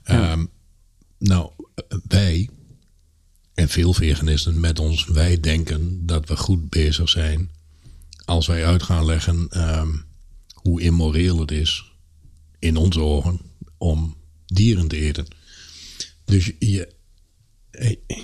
[0.03, 0.31] Ja.
[0.31, 0.49] Um,
[1.19, 1.49] nou,
[2.07, 2.49] wij
[3.53, 7.51] en veel veganisten met ons, wij denken dat we goed bezig zijn
[8.25, 10.05] als wij uit gaan leggen um,
[10.53, 11.91] hoe immoreel het is
[12.59, 13.39] in onze ogen
[13.77, 15.27] om dieren te eten.
[16.25, 16.93] Dus je,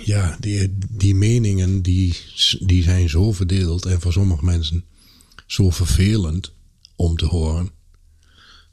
[0.04, 2.16] ja, die, die meningen die,
[2.60, 4.84] die zijn zo verdeeld en voor sommige mensen
[5.46, 6.52] zo vervelend
[6.96, 7.70] om te horen.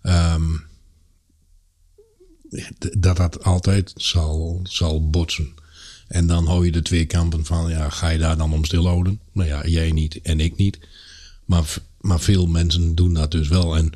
[0.04, 0.70] Um,
[2.98, 5.54] dat dat altijd zal, zal botsen.
[6.08, 9.20] En dan hou je de twee kampen van, ja, ga je daar dan om stilhouden?
[9.32, 10.80] Nou ja, jij niet en ik niet.
[11.46, 13.76] Maar, maar veel mensen doen dat dus wel.
[13.76, 13.92] En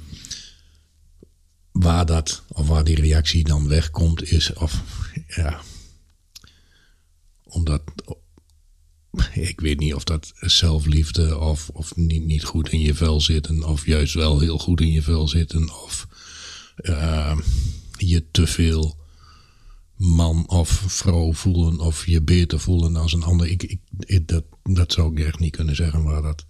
[1.71, 4.81] waar dat, of waar die reactie dan wegkomt, is, of
[5.27, 5.61] ja,
[7.43, 7.81] omdat,
[9.33, 13.63] ik weet niet of dat zelfliefde of, of niet, niet goed in je vel zitten,
[13.63, 16.07] of juist wel heel goed in je vel zitten, of
[16.77, 17.37] uh,
[17.97, 18.95] je te veel
[19.95, 23.47] man of vrouw voelen, of je beter voelen als een ander.
[23.47, 26.45] Ik, ik, ik, dat, dat zou ik echt niet kunnen zeggen waar dat,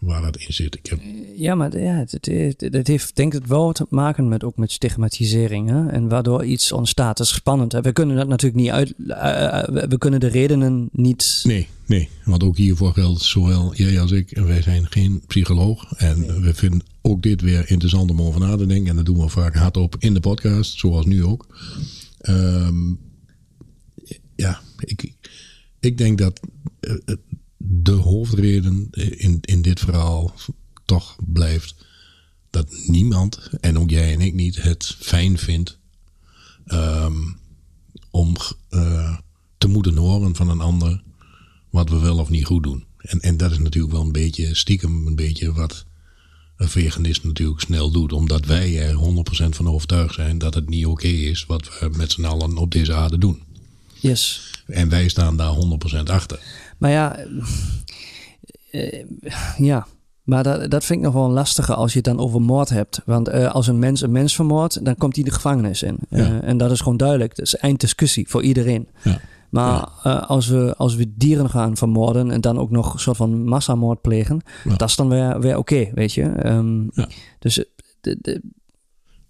[0.00, 0.74] waar dat in zit.
[0.74, 1.00] Ik heb...
[1.36, 4.72] Ja, maar ja, het, het, het, heeft denk ik wel te maken met ook met
[4.72, 5.68] stigmatisering.
[5.68, 5.88] Hè?
[5.88, 7.16] En waardoor iets ontstaat.
[7.16, 7.72] Dat is spannend.
[7.72, 7.80] Hè?
[7.80, 8.94] We kunnen dat natuurlijk niet uit.
[8.98, 11.40] Uh, we kunnen de redenen niet.
[11.46, 12.08] Nee, nee.
[12.24, 14.38] Want ook hiervoor geldt zowel jij als ik.
[14.38, 15.92] Wij zijn geen psycholoog.
[15.92, 16.40] En nee.
[16.40, 18.90] we vinden ook dit weer interessant om over na te denken.
[18.90, 21.46] En dat doen we vaak hardop in de podcast, zoals nu ook.
[22.28, 22.98] Um,
[24.36, 25.12] ja, ik,
[25.80, 26.40] ik denk dat
[26.80, 26.94] uh,
[27.56, 30.34] de hoofdreden in, in dit verhaal
[30.84, 31.86] toch blijft
[32.50, 35.78] dat niemand, en ook jij en ik niet, het fijn vindt
[36.66, 37.38] um,
[38.10, 38.36] om
[38.70, 39.18] uh,
[39.58, 41.02] te moeten horen van een ander
[41.70, 42.84] wat we wel of niet goed doen.
[42.98, 45.86] En, en dat is natuurlijk wel een beetje stiekem een beetje wat
[46.56, 48.12] een veganist natuurlijk snel doet.
[48.12, 51.90] Omdat wij er 100% van overtuigd zijn dat het niet oké okay is wat we
[51.96, 53.42] met z'n allen op deze aarde doen.
[54.00, 54.50] Yes.
[54.66, 55.54] En wij staan daar
[55.98, 56.40] 100% achter.
[56.78, 57.18] Maar ja,
[58.70, 59.04] uh,
[59.58, 59.86] ja.
[60.22, 63.00] Maar dat, dat vind ik nog wel lastiger als je het dan over moord hebt.
[63.04, 65.98] Want uh, als een mens een mens vermoordt, dan komt hij de gevangenis in.
[66.10, 66.18] Ja.
[66.18, 67.36] Uh, en dat is gewoon duidelijk.
[67.36, 68.88] Dat is einddiscussie voor iedereen.
[69.02, 69.20] Ja.
[69.50, 70.10] Maar ja.
[70.10, 74.00] als, we, als we dieren gaan vermoorden en dan ook nog een soort van massamoord
[74.00, 74.40] plegen,
[74.76, 76.46] dat is dan weer, weer oké, okay, weet je.
[76.46, 76.90] Um,
[77.38, 77.64] dus
[78.00, 78.42] de, de,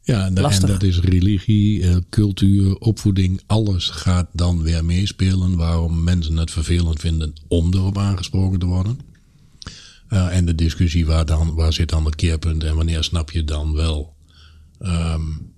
[0.08, 3.42] ja, en, en, dat is religie, uh, cultuur, opvoeding.
[3.46, 8.98] Alles gaat dan weer meespelen waarom mensen het vervelend vinden om erop aangesproken te worden.
[10.10, 13.44] Uh, en de discussie waar, dan, waar zit dan het keerpunt en wanneer snap je
[13.44, 14.14] dan wel
[14.80, 15.52] um,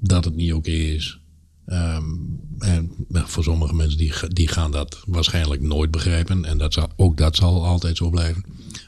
[0.00, 1.20] dat het niet oké okay is.
[1.66, 6.44] Um, en voor sommige mensen die, die gaan dat waarschijnlijk nooit begrijpen.
[6.44, 8.44] En dat zal, ook dat zal altijd zo blijven.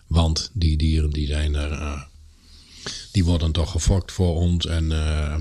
[0.07, 1.71] Want die dieren die zijn er...
[1.71, 2.03] Uh,
[3.13, 4.67] die worden toch gefokt voor ons.
[4.67, 5.41] En uh,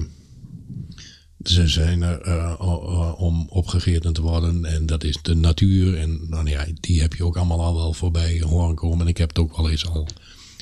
[1.44, 4.66] ze zijn er uh, om opgegeten te worden.
[4.66, 5.98] En dat is de natuur.
[5.98, 9.00] En nou ja, die heb je ook allemaal al wel voorbij horen komen.
[9.02, 10.08] En ik heb het ook wel eens al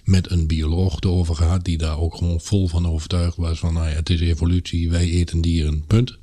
[0.04, 3.89] met een bioloog erover gehad, die daar ook gewoon vol van overtuigd was van, nou
[3.89, 6.17] ja, het is evolutie, wij eten dieren, punt.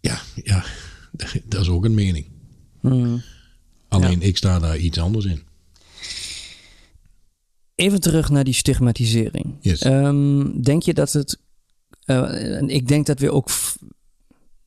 [0.00, 0.64] Ja, ja,
[1.48, 2.26] dat is ook een mening.
[2.80, 3.22] Hmm.
[3.88, 5.42] Alleen ik sta daar iets anders in.
[7.74, 9.56] Even terug naar die stigmatisering.
[9.60, 9.80] Yes.
[9.82, 11.40] Ehm, denk je dat het.
[12.04, 13.48] eh, ik denk dat we ook.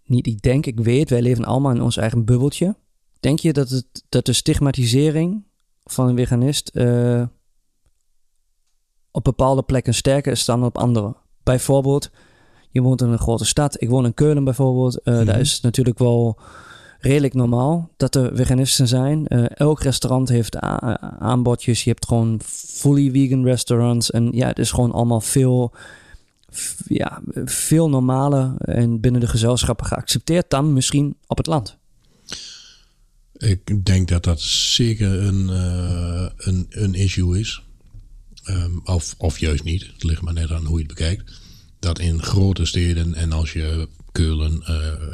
[0.06, 2.76] Niet ik denk, ik weet, wij leven allemaal in ons eigen bubbeltje.
[3.20, 5.44] Denk je dat, het, dat de stigmatisering
[5.84, 6.68] van een veganist.
[6.70, 7.24] eh,
[9.12, 11.16] op bepaalde plekken sterker is dan op andere?
[11.44, 12.10] Bijvoorbeeld,
[12.74, 13.82] je woont in een grote stad.
[13.82, 15.02] Ik woon in Keulen bijvoorbeeld.
[15.02, 15.40] Eh, Daar Mhm.
[15.40, 16.40] is het natuurlijk wel
[17.00, 19.28] redelijk normaal dat er veganisten zijn.
[19.28, 21.84] Eh, elk restaurant heeft a- aanbodjes.
[21.84, 24.12] Je hebt gewoon fully vegan restaurants.
[24.12, 25.74] En ja, het is gewoon allemaal veel,
[26.88, 31.78] ja, veel normaler en binnen de gezelschappen geaccepteerd dan misschien op het land.
[33.38, 37.64] Ik denk dat dat zeker een, eh, een, een issue is.
[38.44, 39.86] Ehm, of, of juist niet.
[39.94, 41.42] Het ligt maar net aan hoe je het bekijkt.
[41.84, 44.64] Dat in grote steden en als je Keulen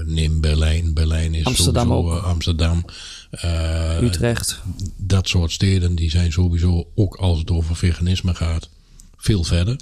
[0.05, 0.93] neemt, Berlijn.
[0.93, 2.21] Berlijn is Amsterdam sowieso ook.
[2.23, 2.85] eh, Amsterdam.
[3.31, 4.61] eh, Utrecht.
[4.97, 8.69] dat soort steden die zijn sowieso, ook als het over veganisme gaat,
[9.17, 9.79] veel verder.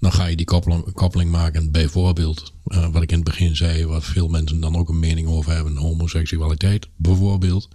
[0.00, 4.04] Dan ga je die koppeling, koppeling maken, bijvoorbeeld, wat ik in het begin zei, wat
[4.04, 7.68] veel mensen dan ook een mening over hebben, homoseksualiteit, bijvoorbeeld.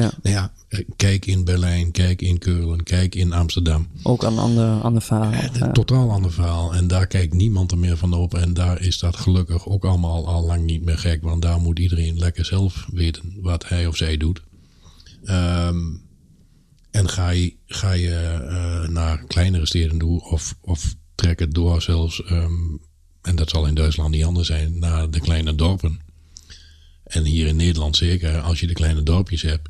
[0.00, 3.88] Ja, Nou ja, eh, kijk in Berlijn, kijk in Keulen, kijk in Amsterdam.
[4.02, 5.32] ook aan ander, ander verhaal.
[5.32, 5.72] Een Ja.
[5.72, 6.74] totaal ander verhaal.
[6.74, 8.34] En daar kijkt niemand er meer van op.
[8.34, 11.22] En daar is dat gelukkig ook allemaal al lang niet meer gek.
[11.22, 14.40] Want daar moet iedereen lekker zelf weten wat hij of zij doet.
[15.24, 15.78] Ehm,
[16.90, 21.82] en ga je, ga je eh, naar kleinere steden toe of, of trek het door
[21.82, 22.52] zelfs, ehm,
[23.22, 26.00] en dat zal in Duitsland niet anders zijn, naar de kleine dorpen.
[27.04, 29.68] En hier in Nederland zeker, als je de kleine dorpjes hebt,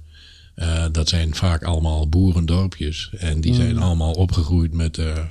[0.58, 3.10] eh, dat zijn vaak allemaal boerendorpjes.
[3.18, 5.24] En die zijn allemaal opgegroeid met eh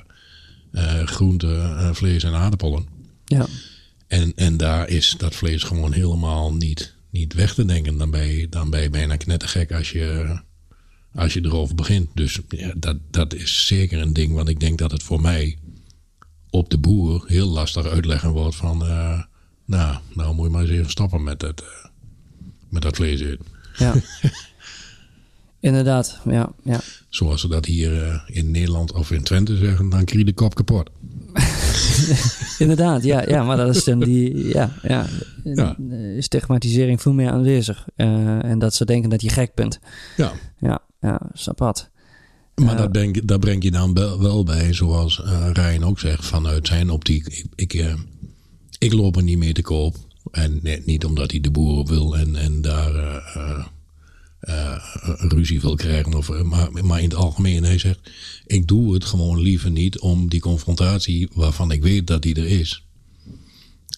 [0.72, 2.86] eh, groente, eh, vlees en aardappelen.
[3.24, 3.46] ja.
[4.06, 7.98] En, en daar is dat vlees gewoon helemaal niet, niet weg te denken.
[7.98, 10.38] Dan ben, je, dan ben je bijna knettergek als je,
[11.14, 12.08] als je erover begint.
[12.14, 14.32] Dus ja, dat, dat is zeker een ding.
[14.32, 15.58] Want ik denk dat het voor mij
[16.50, 18.78] op de boer heel lastig uitleggen wordt van...
[19.64, 21.64] nou, nou moet je maar eens even stoppen met dat,
[22.68, 23.46] met dat vlees eten.
[23.76, 23.94] ja.
[25.60, 26.80] Inderdaad, ja, ja.
[27.08, 30.32] Zoals ze dat hier eh, in Nederland of in Twente zeggen, dan krijg je de
[30.34, 30.90] kop kapot.
[32.58, 35.06] Inderdaad, ja, ja, maar dat is dan die, ja, ja,
[35.44, 35.76] Ja.
[35.90, 37.86] eh, stigmatisering veel meer aanwezig.
[37.96, 39.78] Eh, en dat ze denken dat je gek bent.
[40.16, 41.90] Ja, Ja, ja, is apart.
[42.54, 46.66] Maar dat, breng, dat breng je dan wel, bij, zoals eh Ryan ook zegt, vanuit
[46.66, 47.26] zijn optiek.
[47.26, 47.94] Ik, ik,
[48.78, 49.96] ik loop er niet mee te koop.
[50.30, 52.92] En net niet omdat hij de boeren wil en, en daar
[54.40, 54.76] eh,
[55.18, 56.14] ruzie wil krijgen.
[56.14, 58.10] Of, maar, maar in het algemeen, hij zegt,
[58.46, 62.46] ik doe het gewoon liever niet om die confrontatie waarvan ik weet dat die er
[62.46, 62.86] is.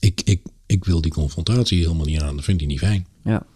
[0.00, 3.06] Ik, ik, ik wil die confrontatie helemaal niet aan, dat vindt hij niet fijn.
[3.24, 3.46] Ja,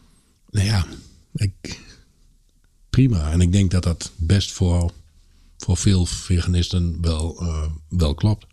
[0.50, 0.86] Nou ja,
[1.34, 1.80] ik,
[2.90, 3.32] prima.
[3.32, 4.92] En ik denk dat dat best voor,
[5.56, 8.46] voor veel veganisten wel, eh, wel klopt.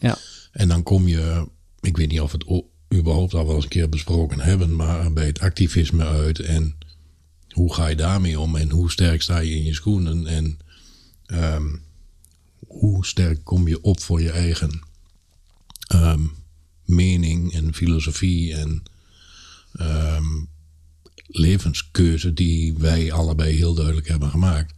[0.00, 0.18] ja,
[0.52, 1.48] En dan kom je,
[1.80, 2.64] ik weet niet of we het
[2.98, 6.38] überhaupt al wel eens een keer besproken hebben, maar bij het activisme uit.
[6.38, 6.76] En
[7.56, 8.56] hoe ga je daarmee om?
[8.56, 10.26] En hoe sterk sta je in je schoenen?
[10.26, 10.58] En
[11.26, 11.66] ehm,
[12.66, 14.80] hoe sterk kom je op voor je eigen
[15.86, 16.22] ehm,
[16.84, 18.82] mening en filosofie en
[19.72, 20.24] ehm,
[21.26, 24.74] levenskeuze die wij allebei heel duidelijk hebben gemaakt.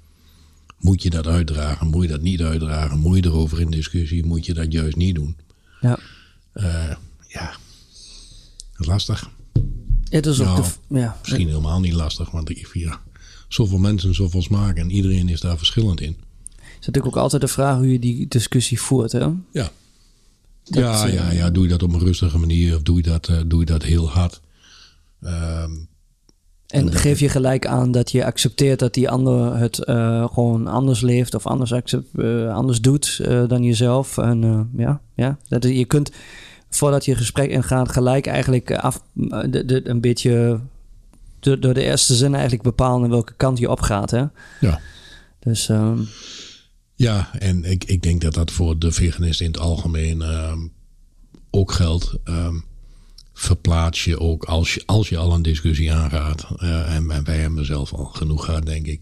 [0.78, 1.86] Moet je dat uitdragen?
[1.86, 2.98] Moet je dat niet uitdragen?
[2.98, 4.26] Moet je erover in discussie?
[4.26, 5.36] Moet je dat juist niet doen?
[5.80, 5.98] ja.
[6.52, 6.94] Eh,
[7.28, 7.56] ja,
[8.76, 9.30] lastig.
[10.10, 13.00] Het is ook Nou, de, ja, Misschien helemaal niet lastig, want ik, ja,
[13.48, 16.16] zoveel mensen, zoveel smaak en iedereen is daar verschillend in.
[16.58, 19.12] is natuurlijk ook altijd de vraag hoe je die discussie voert.
[19.12, 19.26] Hè?
[19.52, 19.70] Ja.
[20.64, 23.02] Dat, ja, eh, ja, ja, doe je dat op een rustige manier of doe je
[23.02, 24.40] dat, eh, doe je dat heel hard?
[25.22, 25.70] Ehm,
[26.66, 31.00] En geef je gelijk aan dat je accepteert dat die ander het eh, gewoon anders
[31.00, 32.18] leeft of anders, accept,
[32.50, 34.18] anders doet dan jezelf.
[34.18, 36.10] En ja, ja dat, je kunt
[36.70, 40.60] voordat je gesprek ingaat gelijk eigenlijk af, de, de, een beetje
[41.40, 44.10] door, door de eerste zin eigenlijk bepalen welke kant je opgaat.
[44.10, 44.24] Hè?
[44.60, 44.80] ja.
[45.38, 45.98] Dus ehm,
[46.94, 50.58] Ja, en ik, ik denk dat dat voor de veganist in het algemeen ehm,
[51.50, 52.14] ook geldt.
[52.24, 52.56] Ehm,
[53.32, 56.46] verplaats je ook als je, als je al een discussie aangaat.
[56.56, 59.00] eh, en, en wij hebben er zelf al genoeg gehad, denk ik.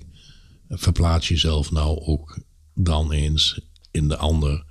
[0.69, 2.39] Verplaats jezelf nou ook
[2.75, 4.65] dan eens in de ander.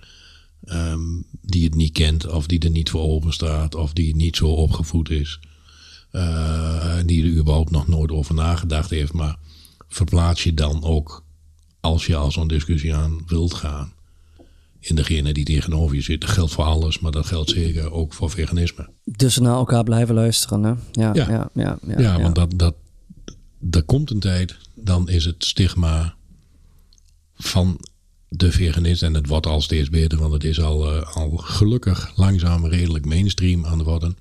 [0.66, 1.00] Ehm,
[1.42, 4.48] die het niet kent, of die er niet voor open staat, of die niet zo
[4.48, 5.40] opgevoed is.
[6.12, 9.14] eh, die er überhaupt nog nooit over nagedacht heeft.
[9.14, 9.38] Maar
[9.88, 11.24] verplaats je dan ook
[11.80, 13.94] als je al zo'n discussie aan wilt gaan,
[14.80, 18.14] in degene die tegenover je zit, dat geldt voor alles, maar dat geldt zeker ook
[18.14, 18.90] voor veganisme.
[19.04, 20.74] Dus naar elkaar blijven luisteren, hè?
[20.92, 21.50] Ja, ja, ja.
[21.54, 22.76] ja, ja, ja want dat, dat,
[23.72, 26.16] er komt een tijd, dan is het stigma
[27.36, 27.80] van
[28.38, 32.12] de veganist, en het wordt al steeds beter, want het is al, uh, al gelukkig
[32.16, 34.18] langzaam redelijk mainstream aan het worden.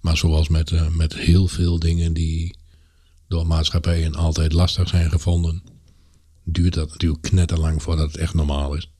[0.00, 2.56] Maar zoals met, uh, met heel veel dingen die
[3.28, 5.62] door maatschappijen altijd lastig zijn gevonden,
[6.44, 8.90] duurt dat natuurlijk knetterlang voordat het echt normaal is.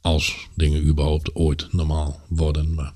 [0.00, 2.74] Als dingen überhaupt ooit normaal worden.
[2.74, 2.92] Maar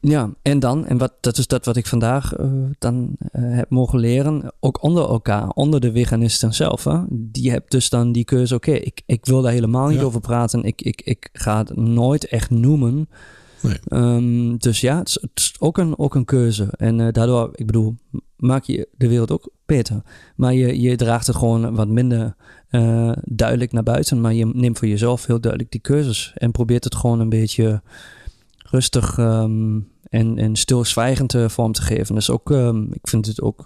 [0.00, 2.46] ja, en dan, en wat, dat is dat wat ik vandaag uh,
[2.78, 6.84] dan uh, heb mogen leren, ook onder elkaar, onder de veganisten zelf.
[6.84, 6.98] Hè?
[7.08, 10.04] Die hebt dus dan die keuze, oké, okay, ik, ik wil daar helemaal niet ja.
[10.04, 10.64] over praten.
[10.64, 13.08] Ik, ik, ik ga het nooit echt noemen.
[13.60, 13.78] Nee.
[13.88, 16.68] Um, dus ja, het is, het is, ook, een, ook een keuze.
[16.76, 17.96] En uh, daardoor, ik bedoel,
[18.36, 20.02] maak je de wereld ook beter.
[20.36, 22.34] Maar je, je draagt het gewoon wat minder
[23.24, 24.20] duidelijk naar buiten.
[24.20, 26.32] Maar je neemt voor jezelf heel duidelijk die keuzes.
[26.34, 27.82] En probeert het gewoon een beetje
[28.70, 32.14] rustig um, en, en stilzwijgend uh, vorm te geven.
[32.14, 33.64] Dus ook, um, ik vind het ook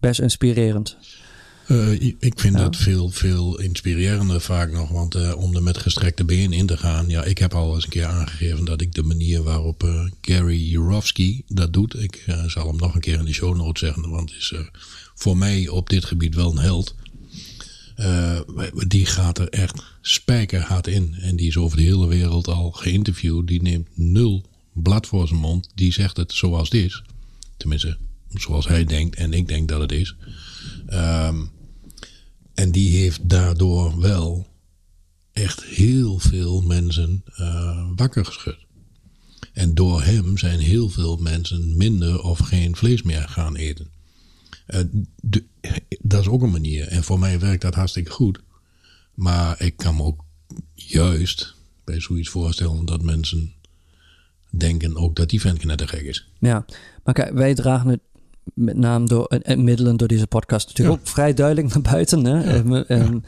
[0.00, 0.96] best inspirerend.
[1.68, 2.62] Uh, ik vind ja.
[2.62, 4.88] dat veel, veel inspirerender vaak nog.
[4.90, 7.08] Want uh, om er met gestrekte been in te gaan.
[7.08, 10.70] Ja, ik heb al eens een keer aangegeven dat ik de manier waarop uh, Gary
[10.70, 12.02] Jurovsky dat doet.
[12.02, 14.10] Ik zal hem nog een keer in de show notes zeggen.
[14.10, 14.54] Want is
[15.14, 16.94] voor mij op dit gebied wel een held.
[18.86, 21.14] Die gaat er echt spijkerhard in.
[21.20, 23.46] En die is over de hele wereld al geïnterviewd.
[23.46, 25.70] Die neemt nul blad voor zijn mond.
[25.74, 27.02] Die zegt het zoals het is.
[27.56, 27.96] Tenminste,
[28.28, 30.16] zoals hij denkt en ik denk dat het is.
[30.88, 31.50] Um,
[32.54, 34.46] en die heeft daardoor wel
[35.32, 38.58] echt heel veel mensen uh, wakker geschud.
[39.52, 43.90] En door hem zijn heel veel mensen minder of geen vlees meer gaan eten.
[44.68, 44.80] Uh,
[45.20, 45.44] de,
[46.08, 46.88] dat is ook een manier.
[46.88, 48.40] En voor mij werkt dat hartstikke goed.
[49.14, 50.24] Maar ik kan me ook
[50.74, 53.52] juist bij zoiets voorstellen dat mensen
[54.50, 56.28] denken ook dat die vent knettergek is.
[56.38, 56.64] Ja,
[57.04, 58.00] maar kijk, wij dragen het
[58.54, 62.24] met name door en middelen door deze podcast natuurlijk ook vrij duidelijk naar buiten.
[62.24, 62.54] Hè?
[62.54, 63.22] Ja, um,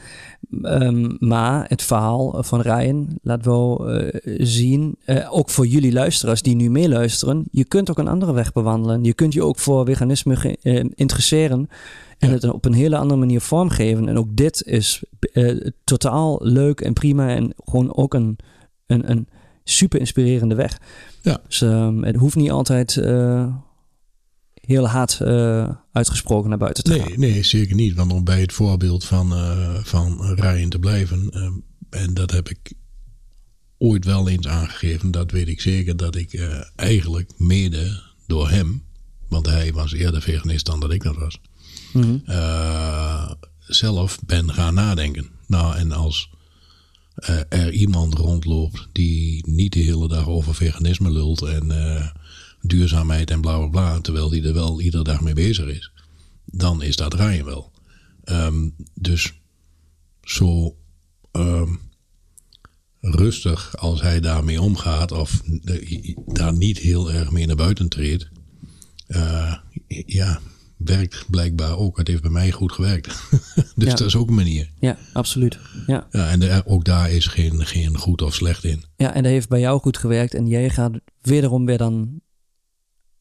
[0.61, 6.41] um, maar het verhaal van Ryan laat wel uh, zien, uh, ook voor jullie luisteraars
[6.41, 9.03] die nu meeluisteren, je kunt ook een andere weg bewandelen.
[9.03, 11.69] Je kunt je ook voor veganisme uh, interesseren
[12.17, 14.07] en het op een hele andere manier vormgeven.
[14.07, 15.03] En ook dit is
[15.83, 18.37] totaal leuk en prima en gewoon ook een,
[18.85, 19.27] een, een
[19.63, 20.79] super inspirerende weg.
[21.21, 21.41] Ja.
[21.47, 21.59] Dus
[22.01, 23.01] het hoeft niet altijd
[24.69, 27.19] heel hard uh, uitgesproken naar buiten te nee, gaan.
[27.19, 27.95] Nee, zeker niet.
[27.95, 31.29] Want om bij het voorbeeld van, uh, van Ryan te blijven.
[31.33, 32.73] Uh, en dat heb ik
[33.77, 35.11] ooit wel eens aangegeven.
[35.11, 35.97] Dat weet ik zeker.
[35.97, 38.83] Dat ik eigenlijk mede door hem.
[39.27, 41.41] Want hij was eerder veganist dan dat ik dat was.
[41.93, 42.21] Mm -hmm.
[43.59, 45.29] zelf ben gaan nadenken.
[45.47, 46.29] Nou, en als
[47.49, 51.71] er iemand rondloopt die niet de hele dag over veganisme lult en
[52.61, 55.91] duurzaamheid en bla bla bla, terwijl die er wel iedere dag mee bezig is,
[56.45, 57.71] dan is dat Ryan wel.
[58.25, 59.33] Um, dus
[60.21, 60.75] zo
[61.31, 61.79] um,
[62.99, 68.29] rustig als hij daarmee omgaat, of uh, daar niet heel erg mee naar buiten treedt,
[69.07, 69.55] uh,
[70.05, 70.39] ja,
[70.77, 71.97] werkt blijkbaar ook.
[71.97, 73.07] Het heeft bij mij goed gewerkt.
[73.75, 73.95] dus ja.
[73.95, 74.69] dat is ook een manier.
[74.79, 75.59] Ja, absoluut.
[75.87, 76.07] Ja.
[76.11, 78.83] ja en de, ook daar is geen, geen goed of slecht in.
[78.95, 80.33] Ja, en dat heeft bij jou goed gewerkt.
[80.33, 80.91] En jij gaat
[81.21, 82.21] wederom weer dan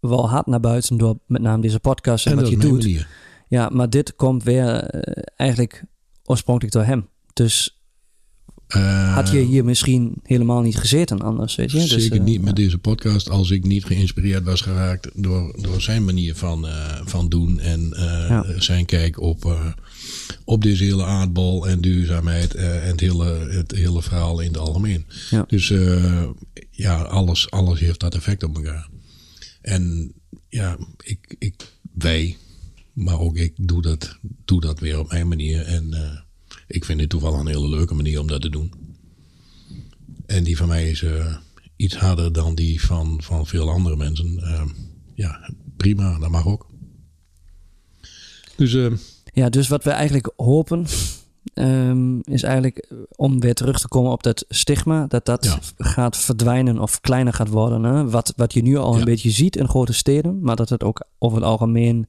[0.00, 2.82] wel hard naar buiten door met name deze podcast en, en wat je doet.
[2.82, 3.08] Manier.
[3.48, 5.00] Ja, maar dit komt weer uh,
[5.36, 5.84] eigenlijk
[6.24, 7.08] oorspronkelijk door hem.
[7.32, 7.82] Dus
[8.76, 11.80] uh, had je hier misschien helemaal niet gezeten anders, weet je?
[11.80, 15.80] Zeker dus, uh, niet met deze podcast als ik niet geïnspireerd was geraakt door, door
[15.80, 16.66] zijn manier van,
[17.04, 17.94] van doen en
[18.28, 18.44] ja.
[18.56, 19.56] zijn kijk op,
[20.44, 25.06] op deze hele aardbol en duurzaamheid en het hele, het hele verhaal in het algemeen.
[25.30, 25.44] Ja.
[25.46, 25.72] Dus
[26.70, 28.88] ja, alles, alles heeft dat effect op elkaar.
[29.68, 30.12] En
[30.48, 32.36] ja, ik, ik, wij,
[32.92, 35.62] maar ook ik doe dat, doe dat weer op mijn manier.
[35.62, 36.20] En uh,
[36.66, 38.72] ik vind dit toevallig een hele leuke manier om dat te doen.
[40.26, 41.36] En die van mij is uh,
[41.76, 44.38] iets harder dan die van, van veel andere mensen.
[44.38, 44.64] Uh,
[45.14, 46.66] ja, prima, dat mag ook.
[48.56, 48.76] Dus,
[49.24, 50.86] ja, dus wat we eigenlijk hopen
[51.54, 55.58] um, is eigenlijk eh, om weer terug te komen op dat stigma, dat dat ja.
[55.76, 57.82] gaat verdwijnen of kleiner gaat worden.
[57.82, 58.10] Hè?
[58.10, 58.98] Wat, wat je nu al ja.
[58.98, 62.06] een beetje ziet in grote steden, maar dat het ook over het algemeen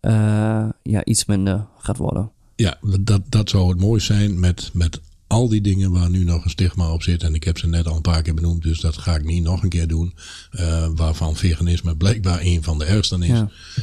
[0.00, 2.30] uh, ja, iets minder gaat worden.
[2.56, 6.44] Ja, dat, dat zou het mooi zijn met, met al die dingen waar nu nog
[6.44, 7.22] een stigma op zit.
[7.22, 9.42] En ik heb ze net al een paar keer benoemd, dus dat ga ik niet
[9.42, 10.14] nog een keer doen.
[10.52, 13.42] Uh, waarvan veganisme blijkbaar een van de ergsten is.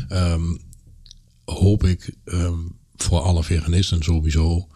[0.09, 0.33] Ja.
[0.33, 0.59] Um,
[1.45, 4.67] hoop ik um, voor alle veganisten sowieso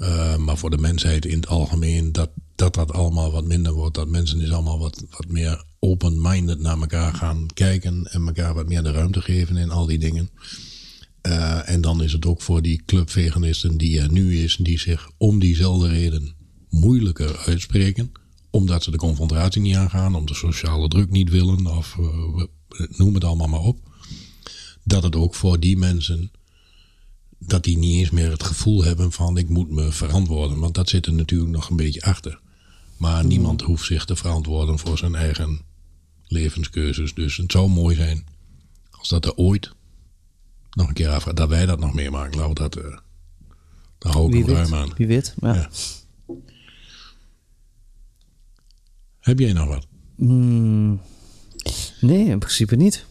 [0.00, 3.94] Uh, maar voor de mensheid in het algemeen, dat, dat dat allemaal wat minder wordt.
[3.94, 8.06] Dat mensen is allemaal wat, wat meer open-minded naar elkaar gaan kijken.
[8.10, 10.30] En elkaar wat meer de ruimte geven in al die dingen.
[11.22, 15.10] Uh, en dan is het ook voor die clubveganisten die er nu is, die zich
[15.16, 16.34] om diezelfde reden
[16.68, 18.12] moeilijker uitspreken.
[18.50, 22.44] Omdat ze de confrontatie niet aangaan, om de sociale druk niet willen, of uh,
[22.88, 23.78] noem het allemaal maar op.
[24.84, 26.30] Dat het ook voor die mensen
[27.38, 30.58] dat die niet eens meer het gevoel hebben van ik moet me verantwoorden.
[30.58, 32.40] Want dat zit er natuurlijk nog een beetje achter.
[32.96, 33.28] Maar mm.
[33.28, 35.60] niemand hoeft zich te verantwoorden voor zijn eigen
[36.26, 37.14] levenskeuzes.
[37.14, 38.26] Dus het zou mooi zijn
[38.90, 39.72] als dat er ooit
[40.70, 42.38] nog een keer af dat wij dat nog meemaken.
[42.38, 42.98] Laten we dat, uh,
[43.98, 44.92] daar hou ik ruim aan.
[44.96, 45.54] Wie weet, ja.
[45.54, 45.70] ja.
[49.20, 49.86] Heb jij nog wat?
[50.14, 51.00] Mm,
[52.00, 53.06] nee, in principe niet.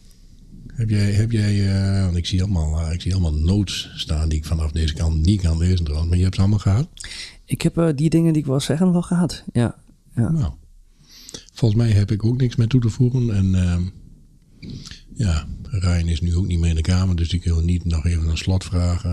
[0.78, 4.30] Heb jij, heb jij uh, want ik zie, allemaal, uh, ik zie allemaal notes staan
[4.30, 6.90] die ik vanaf deze kant niet kan lezen trouwens, maar je hebt ze allemaal gehad?
[7.46, 9.76] Ik heb uh, die dingen die ik wil zeggen wel gehad, ja.
[10.16, 10.30] ja.
[10.30, 10.54] Nou,
[11.54, 13.84] volgens mij heb ik ook niks meer toe te voegen en ehm,
[15.14, 18.06] ja, Ryan is nu ook niet meer in de kamer, dus ik wil niet nog
[18.06, 19.04] even een slotvraag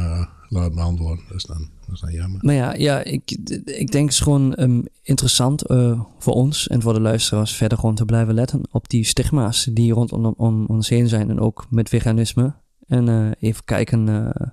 [0.55, 1.25] laten beantwoorden.
[1.29, 2.41] Dat is dan, dat is dan jammer.
[2.45, 3.31] Maar ja, ja ik,
[3.65, 7.79] ik denk het is gewoon um, interessant uh, voor ons en voor de luisteraars verder
[7.79, 11.67] gewoon te blijven letten op die stigma's die rondom om ons heen zijn en ook
[11.71, 12.55] met veganisme.
[12.87, 14.49] En uh, even kijken, uh,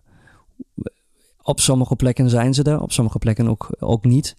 [1.41, 4.35] op sommige plekken zijn ze er, op sommige plekken ook, ook niet.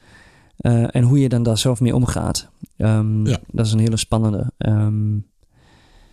[0.56, 2.50] en hoe je dan daar zelf mee omgaat.
[2.76, 3.38] Um, ja.
[3.50, 4.52] Dat is een hele spannende.
[4.58, 5.30] Um,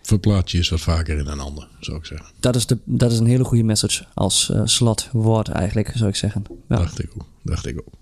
[0.02, 2.26] verplaats je eens wat vaker in een ander, zou ik zeggen.
[2.40, 6.16] Dat is, de, dat is een hele goede message als uh, slotwoord eigenlijk, zou ik
[6.16, 6.44] zeggen.
[6.68, 6.76] Ja.
[6.76, 7.26] Dacht ik ook.
[7.42, 7.98] Dacht ik ook.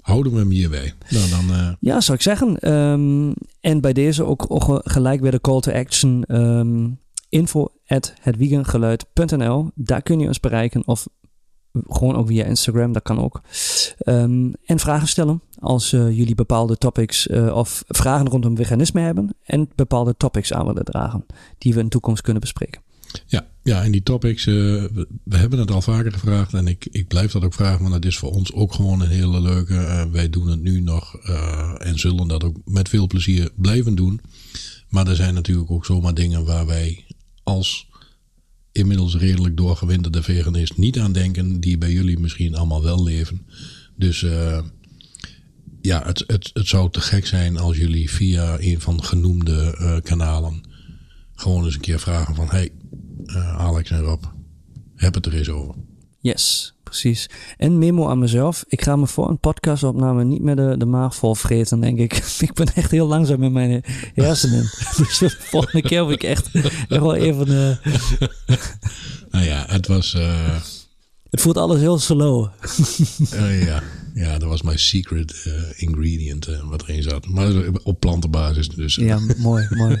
[0.00, 0.94] Houden we hem hierbij.
[1.10, 1.72] Nou, dan, uh...
[1.80, 2.72] Ja, zou ik zeggen.
[2.72, 6.24] Um, en bij deze ook, ook, gelijk weer de call to action.
[6.28, 6.98] Um,
[7.28, 9.70] info at hetwiegengeluid.nl.
[9.74, 11.08] Daar kun je ons bereiken of
[11.88, 13.40] gewoon ook via Instagram, dat kan ook.
[14.06, 19.36] Um, en vragen stellen als uh, jullie bepaalde topics uh, of vragen rondom veganisme hebben
[19.44, 21.26] en bepaalde topics aan willen dragen
[21.58, 22.82] die we in de toekomst kunnen bespreken.
[23.26, 27.08] Ja, ja en die topics, we, we, hebben het al vaker gevraagd en ik, ik
[27.08, 30.08] blijf dat ook vragen, want dat is voor ons ook gewoon een hele leuke.
[30.12, 31.16] wij doen het nu nog
[31.78, 34.20] en zullen dat ook met veel plezier blijven doen.
[34.88, 37.04] Maar er zijn natuurlijk ook zomaar dingen waar wij
[37.42, 37.90] als
[38.72, 43.46] inmiddels redelijk doorgewinterde veganist niet aan denken, die bij jullie misschien allemaal wel leven.
[43.96, 44.60] Dus uh,
[45.80, 49.96] ja, het, het, het zou te gek zijn als jullie via een van genoemde uh,
[50.00, 50.70] kanalen
[51.34, 52.70] gewoon eens een keer vragen van hey,
[53.26, 54.24] uh, Alex en Rob,
[54.94, 55.74] heb het er eens over.
[56.20, 57.28] Yes, precies.
[57.56, 58.64] En memo aan mezelf.
[58.68, 62.12] Ik ga me voor een podcastopname niet meer de, de maag vol vreten, denk ik.
[62.48, 63.84] ik ben echt heel langzaam met mijn
[64.14, 64.62] hersenen.
[64.96, 67.48] dus de volgende keer heb ik echt, echt wel even...
[67.48, 67.76] Uh...
[69.32, 70.14] nou ja, het was...
[70.14, 70.56] Uh...
[71.30, 72.48] Het voelt alles heel slow.
[73.34, 73.82] uh, ja.
[74.14, 77.26] ja, dat was mijn secret ingredient wat erin zat.
[77.26, 78.94] Maar op plantenbasis dus.
[78.94, 80.00] Ja, mooi, mooi.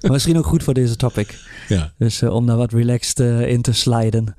[0.00, 1.38] maar misschien ook goed voor deze topic.
[1.68, 1.92] Ja.
[1.98, 3.18] Dus om daar wat relaxed
[3.48, 4.34] in te sliden.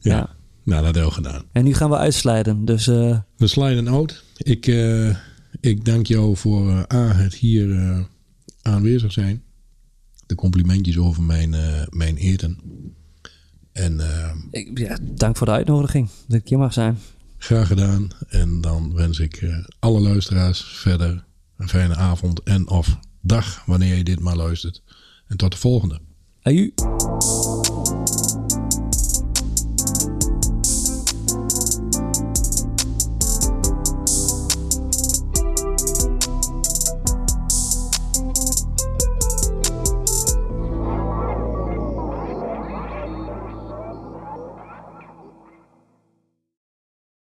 [0.00, 0.16] ja.
[0.16, 0.38] ja.
[0.70, 1.44] Nou, dat gedaan.
[1.52, 2.64] En nu gaan we uitslijden.
[2.64, 3.18] Dus, uh...
[3.36, 4.24] We slijden out.
[4.36, 5.16] Ik, uh,
[5.60, 8.06] ik dank jou voor uh, A, het hier
[8.62, 9.42] aanwezig zijn.
[10.26, 11.54] De complimentjes over mijn,
[11.90, 12.58] mijn eten.
[13.72, 14.00] En,
[14.50, 16.98] ik, ja, dank voor de uitnodiging dat ik hier mag zijn.
[17.38, 18.10] Graag gedaan.
[18.28, 21.24] En dan wens ik alle luisteraars verder
[21.56, 24.82] een fijne avond en of dag wanneer je dit maar luistert.
[25.26, 26.00] En tot de volgende.
[26.42, 26.72] Aju.